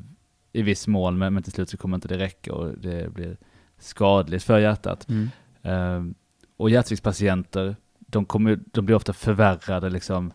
i 0.52 0.62
viss 0.62 0.86
mån, 0.86 1.18
men, 1.18 1.34
men 1.34 1.42
till 1.42 1.52
slut 1.52 1.70
så 1.70 1.76
kommer 1.76 1.96
inte 1.96 2.08
det 2.08 2.18
räcka 2.18 2.52
och 2.52 2.78
det 2.78 3.14
blir 3.14 3.36
skadligt 3.78 4.44
för 4.44 4.58
hjärtat. 4.58 5.08
Mm. 5.08 6.14
Och 6.56 6.70
hjärtsviktspatienter, 6.70 7.76
de, 7.98 8.24
kommer, 8.24 8.58
de 8.66 8.86
blir 8.86 8.96
ofta 8.96 9.12
förvärrade, 9.12 9.90
liksom, 9.90 10.32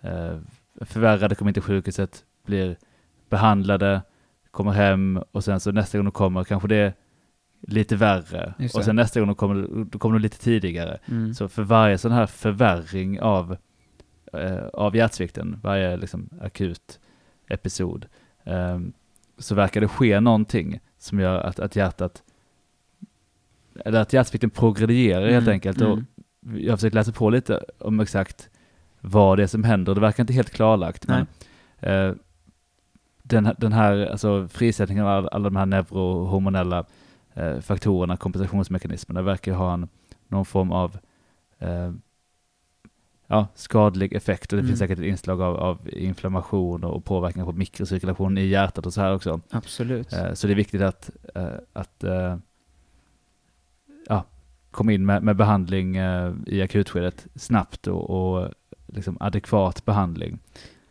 eh, 0.00 0.38
förvärrade, 0.80 1.34
kommer 1.34 1.50
inte 1.50 1.60
till 1.60 1.66
sjukhuset, 1.66 2.24
blir 2.46 2.76
behandlade, 3.28 4.02
kommer 4.50 4.72
hem 4.72 5.22
och 5.32 5.44
sen 5.44 5.60
så 5.60 5.72
nästa 5.72 5.98
gång 5.98 6.04
de 6.04 6.12
kommer 6.12 6.44
kanske 6.44 6.68
det 6.68 6.76
är 6.76 6.94
lite 7.60 7.96
värre. 7.96 8.54
Och 8.74 8.84
sen 8.84 8.96
nästa 8.96 9.20
gång 9.20 9.26
de 9.26 9.34
kommer, 9.34 9.84
då 9.84 9.98
kommer 9.98 10.18
de 10.18 10.22
lite 10.22 10.38
tidigare. 10.38 10.98
Mm. 11.06 11.34
Så 11.34 11.48
för 11.48 11.62
varje 11.62 11.98
sån 11.98 12.12
här 12.12 12.26
förvärring 12.26 13.20
av, 13.20 13.56
eh, 14.32 14.66
av 14.72 14.96
hjärtsvikten, 14.96 15.60
varje 15.62 15.96
liksom 15.96 16.28
akut 16.40 17.00
episod, 17.48 18.06
eh, 18.44 18.78
så 19.38 19.54
verkar 19.54 19.80
det 19.80 19.88
ske 19.88 20.20
någonting 20.20 20.80
som 20.98 21.20
gör 21.20 21.40
att, 21.40 21.60
att 21.60 21.76
hjärtat, 21.76 22.22
eller 23.84 24.00
att 24.00 24.12
hjärtsvikten 24.12 24.50
progredierar 24.50 25.26
helt 25.28 25.42
Mm, 25.42 25.52
enkelt. 25.52 25.80
Och 25.80 25.92
mm. 25.92 26.04
jag 26.56 26.72
har 26.72 26.76
försökt 26.76 26.94
läsa 26.94 27.12
på 27.12 27.30
lite 27.30 27.64
om 27.78 28.00
exakt 28.00 28.48
vad 29.00 29.38
det 29.38 29.42
är 29.42 29.46
som 29.46 29.64
händer. 29.64 29.94
Det 29.94 30.00
verkar 30.00 30.22
inte 30.22 30.32
helt 30.32 30.50
klarlagt. 30.50 31.06
Men, 31.08 31.26
eh, 31.80 32.14
den, 33.22 33.54
den 33.58 33.72
här 33.72 34.06
alltså, 34.06 34.48
frisättningen 34.48 35.04
av 35.06 35.10
alla, 35.10 35.28
alla 35.28 35.44
de 35.44 35.56
här 35.56 35.66
neurohormonella 35.66 36.84
eh, 37.34 37.60
faktorerna, 37.60 38.16
kompensationsmekanismerna, 38.16 39.22
verkar 39.22 39.52
ha 39.52 39.72
en, 39.74 39.88
någon 40.28 40.44
form 40.44 40.72
av 40.72 40.98
eh, 41.58 41.92
ja, 43.26 43.46
skadlig 43.54 44.12
effekt. 44.12 44.52
Och 44.52 44.56
det 44.56 44.60
Mm. 44.60 44.68
finns 44.68 44.78
säkert 44.78 44.98
ett 44.98 45.04
inslag 45.04 45.42
av, 45.42 45.56
av 45.56 45.88
inflammation 45.92 46.84
och 46.84 47.04
påverkan 47.04 47.44
på 47.44 47.52
mikrocirkulation 47.52 48.38
i 48.38 48.46
hjärtat 48.46 48.86
och 48.86 48.92
så 48.94 49.00
här 49.00 49.14
också. 49.14 49.40
Absolut. 49.50 50.12
Eh, 50.12 50.32
Så 50.32 50.46
det 50.46 50.52
är 50.52 50.56
viktigt 50.56 50.82
att, 50.82 51.10
eh, 51.34 51.46
att 51.72 52.04
eh, 52.04 52.36
ja, 54.08 54.24
komma 54.70 54.92
in 54.92 55.06
med, 55.06 55.22
med 55.22 55.36
behandling 55.36 55.96
eh, 55.96 56.32
i 56.46 56.62
akutskedet 56.62 57.26
snabbt 57.34 57.86
och, 57.86 58.10
och 58.10 58.50
liksom 58.86 59.16
adekvat 59.20 59.84
behandling 59.84 60.38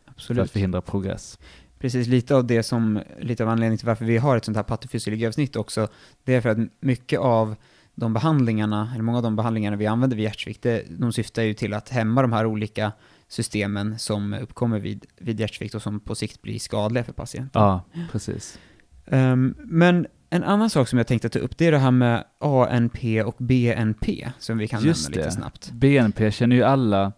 för 0.05 0.11
att 0.11 0.15
Absolut. 0.15 0.51
förhindra 0.51 0.81
progress. 0.81 1.39
Precis, 1.79 2.07
lite 2.07 2.35
av 2.35 2.47
det 2.47 2.63
som, 2.63 3.01
lite 3.19 3.43
av 3.43 3.49
anledningen 3.49 3.77
till 3.77 3.87
varför 3.87 4.05
vi 4.05 4.17
har 4.17 4.37
ett 4.37 4.45
sånt 4.45 4.57
här 4.57 4.63
patofysiologiavsnitt 4.63 5.55
också, 5.55 5.87
det 6.23 6.35
är 6.35 6.41
för 6.41 6.49
att 6.49 6.57
mycket 6.79 7.19
av 7.19 7.55
de 7.95 8.13
behandlingarna, 8.13 8.91
eller 8.93 9.03
många 9.03 9.17
av 9.17 9.23
de 9.23 9.35
behandlingarna 9.35 9.77
vi 9.77 9.85
använder 9.85 10.17
vid 10.17 10.23
hjärtsvikt, 10.23 10.61
det, 10.61 10.83
de 10.89 11.13
syftar 11.13 11.41
ju 11.43 11.53
till 11.53 11.73
att 11.73 11.89
hämma 11.89 12.21
de 12.21 12.33
här 12.33 12.45
olika 12.45 12.91
systemen 13.27 13.99
som 13.99 14.33
uppkommer 14.33 14.79
vid, 14.79 15.05
vid 15.17 15.39
hjärtsvikt 15.39 15.75
och 15.75 15.81
som 15.81 15.99
på 15.99 16.15
sikt 16.15 16.41
blir 16.41 16.59
skadliga 16.59 17.03
för 17.03 17.13
patienten. 17.13 17.61
Ja, 17.61 17.81
precis. 18.11 18.59
Ehm, 19.05 19.55
men 19.57 20.07
en 20.33 20.43
annan 20.43 20.69
sak 20.69 20.87
som 20.87 20.97
jag 20.97 21.07
tänkte 21.07 21.29
ta 21.29 21.39
upp, 21.39 21.57
det 21.57 21.67
är 21.67 21.71
det 21.71 21.77
här 21.77 21.91
med 21.91 22.23
ANP 22.39 23.23
och 23.23 23.35
BNP, 23.39 24.29
som 24.39 24.57
vi 24.57 24.67
kan 24.67 24.83
Just 24.83 25.09
nämna 25.09 25.15
lite 25.17 25.27
det. 25.27 25.31
snabbt. 25.31 25.71
BNP 25.71 26.31
känner 26.31 26.55
ju 26.55 26.63
alla 26.63 27.13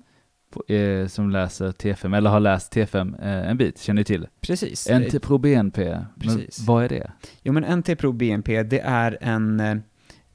eh, 0.67 1.07
som 1.07 1.29
läser 1.29 1.71
T5, 1.71 2.17
eller 2.17 2.29
har 2.29 2.39
läst 2.39 2.75
T5 2.75 3.21
eh, 3.21 3.49
en 3.49 3.57
bit, 3.57 3.79
känner 3.79 3.99
ju 3.99 4.03
till. 4.03 4.27
Precis. 4.41 4.89
NT-Pro 4.89 5.37
BNP, 5.37 5.89
men 5.89 6.05
Precis. 6.19 6.59
vad 6.59 6.83
är 6.83 6.89
det? 6.89 7.11
Jo, 7.41 7.53
men 7.53 7.65
NT-Pro 7.65 8.11
BNP, 8.11 8.63
det 8.63 8.79
är 8.79 9.17
en, 9.21 9.59
eh, 9.59 9.77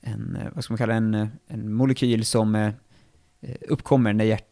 en, 0.01 0.39
vad 0.55 0.65
ska 0.65 0.73
man 0.73 0.79
kalla 0.79 0.95
en, 0.95 1.29
en 1.47 1.73
molekyl 1.75 2.25
som 2.25 2.55
eh, 2.55 2.73
uppkommer 3.69 4.13
när, 4.13 4.25
hjärt, 4.25 4.49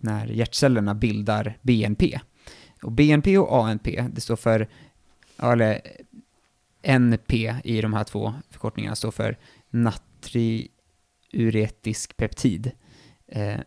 när 0.00 0.26
hjärtcellerna 0.26 0.94
bildar 0.94 1.58
BNP. 1.62 2.20
Och 2.82 2.92
BNP 2.92 3.38
och 3.38 3.66
ANP, 3.66 4.04
det 4.12 4.20
står 4.20 4.36
för, 4.36 4.68
eller 5.42 5.80
NP 6.82 7.54
i 7.64 7.80
de 7.80 7.94
här 7.94 8.04
två 8.04 8.34
förkortningarna 8.50 8.96
står 8.96 9.10
för 9.10 9.38
natriuretisk 9.70 12.16
peptid. 12.16 12.70
Eh, 13.28 13.60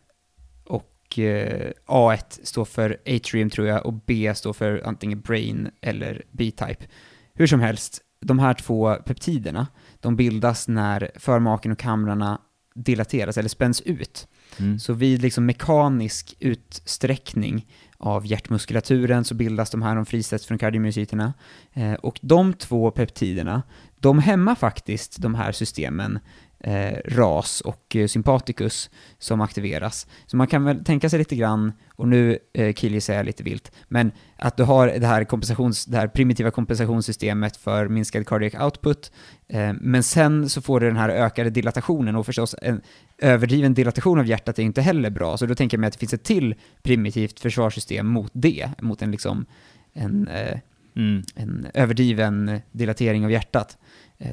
och 0.63 1.19
eh, 1.19 1.71
A1 1.85 2.39
står 2.43 2.65
för 2.65 2.97
atrium 3.05 3.49
tror 3.49 3.67
jag 3.67 3.85
och 3.85 3.93
B 3.93 4.35
står 4.35 4.53
för 4.53 4.81
antingen 4.85 5.21
brain 5.21 5.71
eller 5.81 6.23
B-type. 6.31 6.85
Hur 7.33 7.47
som 7.47 7.59
helst, 7.59 8.01
de 8.19 8.39
här 8.39 8.53
två 8.53 8.95
peptiderna, 8.95 9.67
de 9.99 10.15
bildas 10.15 10.67
när 10.67 11.11
förmaken 11.15 11.71
och 11.71 11.79
kamrarna 11.79 12.41
dilateras 12.75 13.37
eller 13.37 13.49
spänns 13.49 13.81
ut. 13.81 14.27
Mm. 14.59 14.79
Så 14.79 14.93
vid 14.93 15.21
liksom 15.21 15.45
mekanisk 15.45 16.35
utsträckning 16.39 17.67
av 17.97 18.25
hjärtmuskulaturen 18.25 19.23
så 19.23 19.35
bildas 19.35 19.69
de 19.69 19.81
här, 19.81 19.95
de 19.95 20.05
frisätts 20.05 20.45
från 20.45 20.57
kardiomyocyterna. 20.57 21.33
Eh, 21.73 21.93
och 21.93 22.19
de 22.21 22.53
två 22.53 22.91
peptiderna, 22.91 23.63
de 23.99 24.19
hämmar 24.19 24.55
faktiskt 24.55 25.21
de 25.21 25.35
här 25.35 25.51
systemen 25.51 26.19
eh, 26.63 26.97
RAS 27.05 27.61
och 27.61 27.95
eh, 27.95 28.07
sympaticus 28.07 28.89
som 29.17 29.41
aktiveras. 29.41 30.07
Så 30.25 30.37
man 30.37 30.47
kan 30.47 30.63
väl 30.63 30.83
tänka 30.83 31.09
sig 31.09 31.19
lite 31.19 31.35
grann, 31.35 31.73
och 31.95 32.07
nu 32.07 32.39
eh, 32.53 32.73
killgissar 32.73 33.13
jag 33.13 33.25
lite 33.25 33.43
vilt, 33.43 33.71
men 33.87 34.11
att 34.37 34.57
du 34.57 34.63
har 34.63 34.87
det 34.87 35.07
här, 35.07 35.23
kompensations, 35.23 35.85
det 35.85 35.97
här 35.97 36.07
primitiva 36.07 36.51
kompensationssystemet 36.51 37.57
för 37.57 37.87
minskad 37.87 38.27
cardiac 38.27 38.53
output, 38.63 39.11
eh, 39.47 39.73
men 39.81 40.03
sen 40.03 40.49
så 40.49 40.61
får 40.61 40.79
du 40.79 40.87
den 40.87 40.97
här 40.97 41.09
ökade 41.09 41.49
dilatationen 41.49 42.15
och 42.15 42.25
förstås 42.25 42.55
en 42.61 42.81
överdriven 43.17 43.73
dilatation 43.73 44.19
av 44.19 44.25
hjärtat 44.25 44.59
är 44.59 44.63
inte 44.63 44.81
heller 44.81 45.09
bra, 45.09 45.37
så 45.37 45.45
då 45.45 45.55
tänker 45.55 45.77
jag 45.77 45.79
mig 45.79 45.87
att 45.87 45.93
det 45.93 45.99
finns 45.99 46.13
ett 46.13 46.23
till 46.23 46.55
primitivt 46.83 47.39
försvarssystem 47.39 48.07
mot 48.07 48.31
det, 48.33 48.69
mot 48.81 49.01
en 49.01 49.11
liksom 49.11 49.45
en, 49.93 50.27
eh, 50.27 50.57
Mm. 50.95 51.23
en 51.35 51.67
överdriven 51.73 52.61
dilatering 52.71 53.25
av 53.25 53.31
hjärtat 53.31 53.77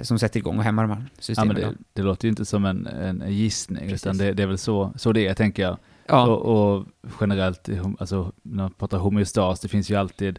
som 0.02 0.18
sätter 0.18 0.38
igång 0.38 0.58
och 0.58 0.64
hämmar 0.64 0.82
de 0.82 0.90
här 0.92 1.00
Ja, 1.00 1.08
systemen. 1.18 1.48
men 1.54 1.56
det, 1.62 1.74
det 1.92 2.02
låter 2.02 2.24
ju 2.24 2.30
inte 2.30 2.44
som 2.44 2.64
en, 2.64 2.86
en, 2.86 3.22
gissning, 3.28 3.78
Precis. 3.88 4.06
utan 4.06 4.18
det, 4.18 4.32
det 4.32 4.42
är 4.42 4.46
väl 4.46 4.58
så, 4.58 4.92
så 4.96 5.12
det 5.12 5.26
är, 5.26 5.34
tänker 5.34 5.62
jag. 5.62 5.78
ja, 6.06 6.26
Och, 6.26 6.76
och 6.76 6.86
generellt, 7.20 7.68
alltså, 7.98 8.32
när 8.42 8.62
man 8.62 8.72
pratar 8.72 8.98
homeostas, 8.98 9.60
det 9.60 9.68
finns 9.68 9.90
ju 9.90 9.96
alltid 9.96 10.38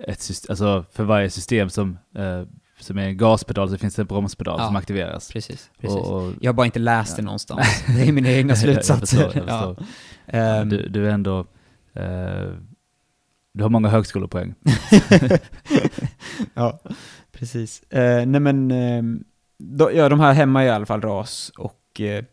ett 0.00 0.20
system, 0.20 0.52
alltså 0.52 0.84
för 0.92 1.04
varje 1.04 1.30
system 1.30 1.70
som, 1.70 1.98
eh, 2.16 2.42
som 2.80 2.98
är 2.98 3.02
en 3.02 3.16
gaspedal 3.16 3.70
så 3.70 3.78
finns 3.78 3.94
det 3.94 4.02
en 4.02 4.06
bromspedal 4.06 4.56
Ja. 4.60 4.66
som 4.66 4.76
aktiveras. 4.76 5.32
precis. 5.32 5.70
precis. 5.80 5.96
Och, 5.98 6.22
och, 6.26 6.32
jag 6.40 6.48
har 6.52 6.54
bara 6.56 6.66
inte 6.66 6.78
läst 6.78 7.16
det 7.16 7.20
Ja. 7.22 7.24
någonstans. 7.24 7.84
Det 7.86 8.08
är 8.08 8.12
mina 8.12 8.28
egna 8.30 8.54
Jag- 8.54 8.68
jag 8.68 8.74
slutsatser. 8.84 9.16
förstår, 9.16 9.36
jag 9.36 9.48
ja. 9.48 9.74
förstår. 9.76 9.86
Ehm, 10.26 10.68
du, 10.68 10.88
du 10.88 11.06
är 11.06 11.10
ändå, 11.10 11.38
eh, 11.94 12.50
du 13.52 13.62
har 13.62 13.68
många 13.70 13.88
högskolepoäng. 13.88 14.54
ja, 16.54 16.80
precis. 17.40 17.82
Eh, 17.82 18.26
nej 18.26 18.40
men, 18.40 18.70
ehm, 18.70 19.24
då, 19.58 19.92
ja, 19.92 20.08
de 20.08 20.20
här 20.20 20.32
hemma 20.32 20.62
är 20.62 20.66
i 20.66 20.70
alla 20.70 20.86
fall 20.86 21.00
RAS 21.00 21.52
och 21.58 22.00
eh, 22.00 22.24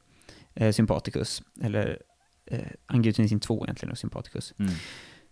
eh, 0.53 0.71
Sympaticus, 0.71 1.43
eller 1.61 1.97
eh, 2.45 2.59
angiotensin 2.85 3.39
2 3.39 3.65
egentligen 3.65 3.91
och 3.91 3.97
Sympaticus. 3.97 4.53
Mm. 4.59 4.71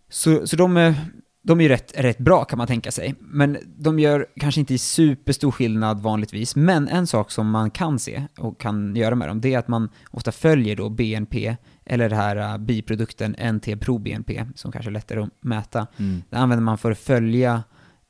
Så, 0.10 0.48
så 0.48 0.56
de, 0.56 0.78
är, 0.78 0.96
de 1.42 1.60
är 1.60 1.64
ju 1.64 1.70
rätt, 1.70 1.94
rätt 1.96 2.18
bra 2.18 2.46
kan 2.46 2.58
man 2.58 2.68
tänka 2.68 2.92
sig. 2.92 3.16
Men 3.20 3.58
de 3.78 4.00
gör 4.00 4.28
kanske 4.36 4.60
inte 4.60 4.78
superstor 4.78 5.52
skillnad 5.52 6.00
vanligtvis. 6.00 6.56
Men 6.56 6.88
en 6.88 7.08
sak 7.08 7.32
som 7.32 7.50
man 7.50 7.72
kan 7.72 8.00
se 8.00 8.24
och 8.38 8.60
kan 8.60 8.96
göra 8.96 9.16
med 9.16 9.28
dem, 9.28 9.42
det 9.42 9.54
är 9.54 9.60
att 9.60 9.68
man 9.68 9.90
ofta 10.12 10.32
följer 10.32 10.76
då 10.76 10.90
BNP, 10.90 11.56
eller 11.86 12.10
det 12.10 12.16
här 12.16 12.38
uh, 12.38 12.58
biprodukten 12.58 13.36
NT-proBNP, 13.36 14.46
som 14.56 14.72
kanske 14.72 14.90
är 14.90 14.94
lättare 14.94 15.20
att 15.20 15.30
mäta. 15.42 15.88
Mm. 15.98 16.24
Det 16.30 16.36
använder 16.36 16.64
man 16.64 16.78
för 16.78 16.92
att 16.92 17.00
följa 17.00 17.64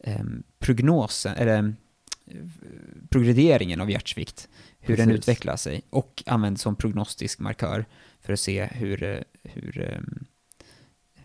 ehm, 0.03 0.43
prognosen, 0.65 1.35
eller 1.37 1.57
eh, 1.57 2.35
progrederingen 3.09 3.81
av 3.81 3.91
hjärtsvikt, 3.91 4.49
hur 4.79 4.97
den 4.97 5.07
Precis. 5.07 5.19
utvecklar 5.19 5.55
sig, 5.55 5.81
och 5.89 6.23
används 6.25 6.61
som 6.61 6.75
prognostisk 6.75 7.39
markör 7.39 7.85
för 8.21 8.33
att 8.33 8.39
se 8.39 8.65
hur, 8.65 9.03
eh, 9.03 9.19
hur 9.43 9.81
ehm, 9.81 10.25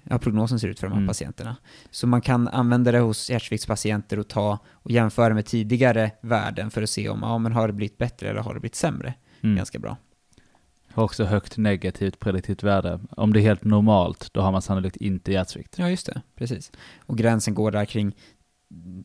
ja, 0.03 0.18
prognosen 0.18 0.61
ser 0.61 0.68
ut 0.68 0.81
för 0.81 0.87
de 0.87 0.92
här 0.92 0.98
Mm. 0.98 1.09
patienterna. 1.09 1.57
Så 1.90 2.07
man 2.07 2.20
kan 2.20 2.48
använda 2.48 2.92
det 2.92 2.98
hos 2.98 3.31
hjärtsviktspatienter 3.31 4.18
och 4.18 4.29
ta 4.29 4.59
och 4.68 4.90
jämföra 4.90 5.35
med 5.35 5.46
tidigare 5.46 6.11
värden 6.20 6.70
för 6.70 6.83
att 6.83 6.90
se 6.90 7.09
om 7.09 7.18
ja, 7.22 7.38
men 7.38 7.53
har 7.53 7.66
det 7.66 7.72
blivit 7.72 7.98
bättre 7.98 8.31
eller 8.31 8.40
har 8.40 8.55
det 8.55 8.61
blivit 8.61 8.74
sämre. 8.74 9.14
Mm. 9.42 9.57
Ganska 9.57 9.79
bra. 9.79 9.96
Har 10.92 11.05
också 11.05 11.24
högt 11.24 11.57
negativt 11.57 12.18
prediktivt 12.18 12.62
värde. 12.62 13.00
Om 13.11 13.33
det 13.33 13.40
är 13.40 13.42
helt 13.42 13.64
normalt, 13.64 14.29
då 14.33 14.40
har 14.40 14.53
man 14.53 14.62
sannolikt 14.62 14.96
inte 14.96 15.33
hjärtsvikt. 15.33 15.79
Ja, 15.79 15.90
just 15.90 16.07
det. 16.07 16.22
Precis. 16.35 16.72
Och 17.07 17.18
gränsen 17.18 17.55
går 17.55 17.70
där 17.70 17.85
kring 17.85 18.16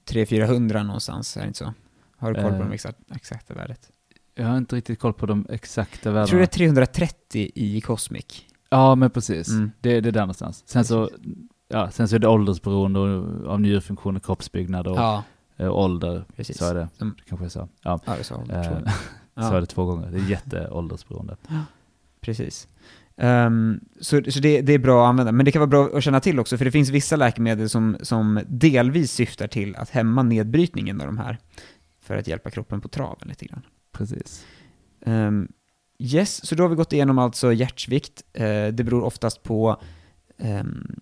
300-400 0.05 0.83
någonstans, 0.83 1.37
är 1.37 1.41
det 1.41 1.47
inte 1.47 1.59
så? 1.59 1.73
Har 2.17 2.33
du 2.33 2.41
koll 2.41 2.51
på 2.51 2.55
Eh. 2.57 2.63
de 2.63 2.71
exakta, 2.71 3.15
exakta 3.15 3.53
värdet? 3.53 3.91
Jag 4.35 4.47
har 4.47 4.57
inte 4.57 4.75
riktigt 4.75 4.99
koll 4.99 5.13
på 5.13 5.25
de 5.25 5.45
exakta 5.49 6.09
värdena. 6.11 6.21
Jag 6.21 6.29
tror 6.29 6.39
det 6.39 6.43
är 6.45 6.47
330 7.05 7.51
i 7.55 7.81
Cosmic. 7.81 8.25
Ja, 8.69 8.95
men 8.95 9.09
precis. 9.09 9.49
Mm. 9.49 9.71
Det, 9.81 10.01
det 10.01 10.09
är 10.09 10.11
där 10.11 10.21
någonstans. 10.21 10.63
Sen 10.67 10.85
så, 10.85 11.09
ja, 11.67 11.91
sen 11.91 12.07
så 12.07 12.15
är 12.15 12.19
det 12.19 12.27
åldersberoende 12.27 12.99
av 13.49 13.61
njurfunktion 13.61 14.15
och 14.15 14.23
kroppsbyggnad 14.25 14.87
och 14.87 14.97
Ja, 14.97 15.23
eh, 15.57 15.71
ålder. 15.75 16.25
precis. 16.35 16.57
Så 16.57 16.65
är 16.65 16.75
det. 16.75 16.89
Som- 16.97 17.15
Det 17.17 17.23
kanske 17.29 17.45
jag 17.45 17.51
sa. 17.51 17.67
Ja, 17.81 17.99
Ja, 18.05 18.15
det 18.17 18.23
sa 18.23 18.35
hon. 18.35 18.51
eh, 18.51 18.79
så 19.49 19.53
är 19.55 19.59
det 19.61 19.65
två 19.67 19.85
gånger. 19.85 20.11
Det 20.11 20.17
är 20.17 20.29
jätteåldersberoende. 20.29 21.37
precis. 22.21 22.67
Ehm, 23.17 23.79
så 24.01 24.21
så 24.27 24.39
det, 24.39 24.61
det 24.61 24.73
är 24.73 24.79
bra 24.79 25.03
att 25.03 25.09
använda, 25.09 25.31
men 25.31 25.45
det 25.45 25.51
kan 25.51 25.59
vara 25.59 25.67
bra 25.67 25.97
att 25.97 26.03
känna 26.03 26.19
till 26.19 26.39
också, 26.39 26.57
för 26.57 26.65
det 26.65 26.71
finns 26.71 26.89
vissa 26.89 27.15
läkemedel 27.15 27.69
som, 27.69 27.97
som 28.01 28.39
delvis 28.47 29.11
syftar 29.11 29.47
till 29.47 29.75
att 29.75 29.89
hämma 29.89 30.23
nedbrytningen 30.23 31.01
av 31.01 31.07
de 31.07 31.17
här, 31.17 31.37
för 32.01 32.17
att 32.17 32.27
hjälpa 32.27 32.49
kroppen 32.49 32.81
på 32.81 32.87
traven 32.87 33.27
lite 33.27 33.45
grann. 33.45 33.65
Precis. 33.91 34.45
Ehm, 35.05 35.47
yes, 35.99 36.45
så 36.45 36.55
då 36.55 36.63
har 36.63 36.69
vi 36.69 36.75
gått 36.75 36.93
igenom 36.93 37.19
alltså 37.19 37.53
hjärtsvikt. 37.53 38.23
Eh, 38.33 38.67
det 38.67 38.83
beror 38.83 39.03
oftast 39.03 39.43
på 39.43 39.81
um, 40.37 40.95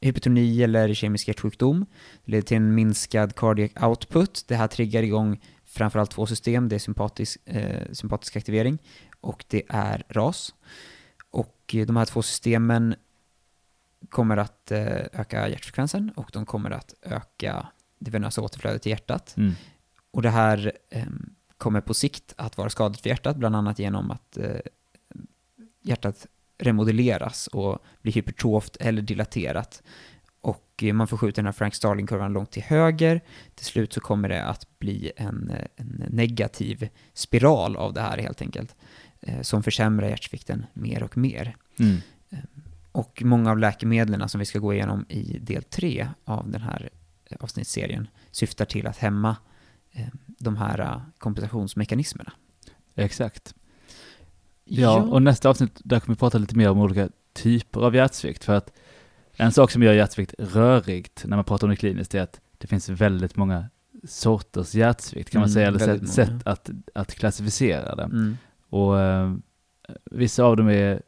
hypotoni 0.00 0.62
eller 0.62 0.94
kemisk 0.94 1.28
hjärtsjukdom. 1.28 1.86
Det 2.24 2.32
leder 2.32 2.42
till 2.42 2.56
en 2.56 2.74
minskad 2.74 3.34
cardiac 3.34 3.70
output. 3.82 4.44
Det 4.48 4.56
här 4.56 4.68
triggar 4.68 5.02
igång 5.02 5.40
framförallt 5.64 6.10
två 6.10 6.26
system. 6.26 6.68
Det 6.68 6.74
är 6.74 6.78
sympatisk, 6.78 7.38
eh, 7.44 7.92
sympatisk 7.92 8.36
aktivering 8.36 8.78
och 9.20 9.44
det 9.48 9.62
är 9.68 10.04
RAS. 10.08 10.54
Och 11.32 11.74
eh, 11.74 11.86
de 11.86 11.96
här 11.96 12.04
två 12.04 12.22
systemen 12.22 12.94
kommer 14.08 14.36
att 14.36 14.70
eh, 14.70 14.96
öka 15.12 15.48
hjärtfrekvensen 15.48 16.12
och 16.16 16.30
de 16.32 16.46
kommer 16.46 16.70
att 16.70 16.94
öka 17.02 17.66
det 17.98 18.10
venösa 18.10 18.42
återflödet 18.42 18.86
i 18.86 18.90
hjärtat. 18.90 19.34
Mm. 19.36 19.52
Och 20.10 20.22
det 20.22 20.30
här 20.30 20.72
ehm, 20.90 21.34
kommer 21.58 21.80
på 21.80 21.94
sikt 21.94 22.34
att 22.36 22.58
vara 22.58 22.70
skadligt 22.70 23.02
för 23.02 23.08
hjärtat, 23.08 23.36
bland 23.36 23.56
annat 23.56 23.78
genom 23.78 24.10
att 24.10 24.36
eh, 24.36 24.60
hjärtat 25.82 26.26
remodelleras 26.58 27.46
och 27.46 27.78
blir 28.02 28.12
hypertroft 28.12 28.76
eller 28.76 29.02
dilaterat. 29.02 29.82
Och 30.40 30.84
man 30.92 31.08
får 31.08 31.16
skjuta 31.16 31.36
den 31.36 31.46
här 31.46 31.52
Frank 31.52 31.74
Starling-kurvan 31.74 32.32
långt 32.32 32.50
till 32.50 32.62
höger. 32.62 33.20
Till 33.54 33.66
slut 33.66 33.92
så 33.92 34.00
kommer 34.00 34.28
det 34.28 34.44
att 34.44 34.78
bli 34.78 35.12
en, 35.16 35.52
en 35.76 36.04
negativ 36.08 36.88
spiral 37.14 37.76
av 37.76 37.92
det 37.92 38.00
här 38.00 38.18
helt 38.18 38.42
enkelt, 38.42 38.76
som 39.42 39.62
försämrar 39.62 40.08
hjärtsvikten 40.08 40.66
mer 40.74 41.02
och 41.02 41.16
mer. 41.16 41.56
Mm. 41.78 41.96
Och 42.92 43.22
många 43.24 43.50
av 43.50 43.58
läkemedlen 43.58 44.28
som 44.28 44.38
vi 44.38 44.44
ska 44.44 44.58
gå 44.58 44.74
igenom 44.74 45.06
i 45.08 45.38
del 45.38 45.62
3 45.62 46.08
av 46.24 46.50
den 46.50 46.60
här 46.60 46.90
eh, 47.24 47.36
avsnittsserien 47.40 48.08
syftar 48.30 48.64
till 48.64 48.86
att 48.86 48.96
hämma 48.96 49.36
eh, 49.92 50.06
de 50.26 50.56
här 50.56 50.80
eh, 50.80 51.00
kompensationsmekanismerna. 51.18 52.32
Exakt. 52.94 53.54
Ja, 54.64 55.02
och 55.02 55.22
nästa 55.22 55.48
avsnitt 55.48 55.80
där 55.84 56.00
kommer 56.00 56.14
vi 56.16 56.18
prata 56.18 56.38
lite 56.38 56.56
mer 56.56 56.70
om 56.70 56.78
olika 56.78 57.08
typer 57.32 57.80
av 57.80 57.94
hjärtsvikt. 57.94 58.44
För 58.44 58.54
att 58.54 58.72
en 59.36 59.52
sak 59.52 59.70
som 59.70 59.82
gör 59.82 59.92
hjärtsvikt 59.92 60.34
rörigt 60.38 61.24
när 61.26 61.36
man 61.36 61.44
pratar 61.44 61.66
om 61.66 61.70
det 61.70 61.76
kliniskt 61.76 62.14
är 62.14 62.20
att 62.22 62.40
det 62.58 62.66
finns 62.66 62.88
väldigt 62.88 63.36
många 63.36 63.68
sorters 64.04 64.74
hjärtsvikt 64.74 65.30
kan 65.30 65.40
man 65.40 65.48
Mm, 65.48 65.54
säga, 65.54 65.68
eller 65.68 66.06
sätt, 66.06 66.28
många. 66.30 66.40
att, 66.44 66.70
att 66.94 67.14
klassificera 67.14 67.94
det. 67.94 68.02
Mm. 68.02 68.36
Och 68.72 69.00
eh, 69.00 69.32
vissa 70.10 70.44
av 70.44 70.56
dem 70.56 70.68
är 70.68 71.02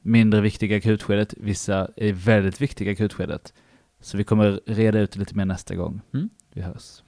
mindre 0.00 0.40
viktiga 0.40 0.74
i 0.76 0.78
akutskedet, 0.78 1.34
vissa 1.36 1.88
är 1.96 2.12
väldigt 2.12 2.60
viktiga 2.60 2.90
i 2.90 2.92
akutskedet. 2.92 3.52
Så 4.00 4.16
vi 4.16 4.24
kommer 4.24 4.60
reda 4.66 4.98
ut 4.98 5.10
det 5.12 5.18
lite 5.18 5.34
mer 5.36 5.44
nästa 5.44 5.74
gång 5.74 6.00
Mm. 6.14 6.28
vi 6.52 6.60
hörs. 6.62 7.02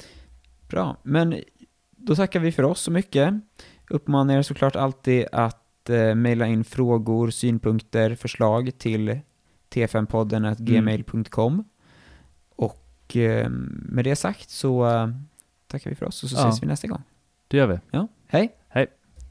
Bra, 0.69 0.97
men 1.03 1.43
då 1.91 2.15
tackar 2.17 2.41
vi 2.41 2.53
för 2.53 2.63
oss 2.63 2.81
så 2.81 2.91
mycket. 2.91 3.35
Uppmanar 3.91 4.39
er 4.39 4.43
såklart 4.43 4.77
alltid 4.77 5.27
att 5.33 5.91
eh, 5.91 6.15
mejla 6.15 6.47
in 6.47 6.65
frågor, 6.65 7.31
synpunkter, 7.31 8.15
förslag 8.15 8.79
till 8.79 9.19
t5podden 9.71 10.55
gmail.com. 10.59 11.65
Och 12.57 13.17
eh, 13.17 13.49
med 13.89 14.05
det 14.05 14.17
sagt 14.17 14.51
så 14.51 14.87
eh, 14.91 15.09
tackar 15.67 15.91
vi 15.91 15.97
för 15.97 16.07
oss 16.07 16.23
och 16.23 16.31
så 16.31 16.37
Ja. 16.37 16.49
ses 16.49 16.63
vi 16.63 16.67
nästa 16.67 16.89
gång. 16.89 17.03
Det 17.49 17.57
gör 17.57 17.67
vi. 17.67 17.79
Ja, 17.91 18.09
hej! 18.27 18.55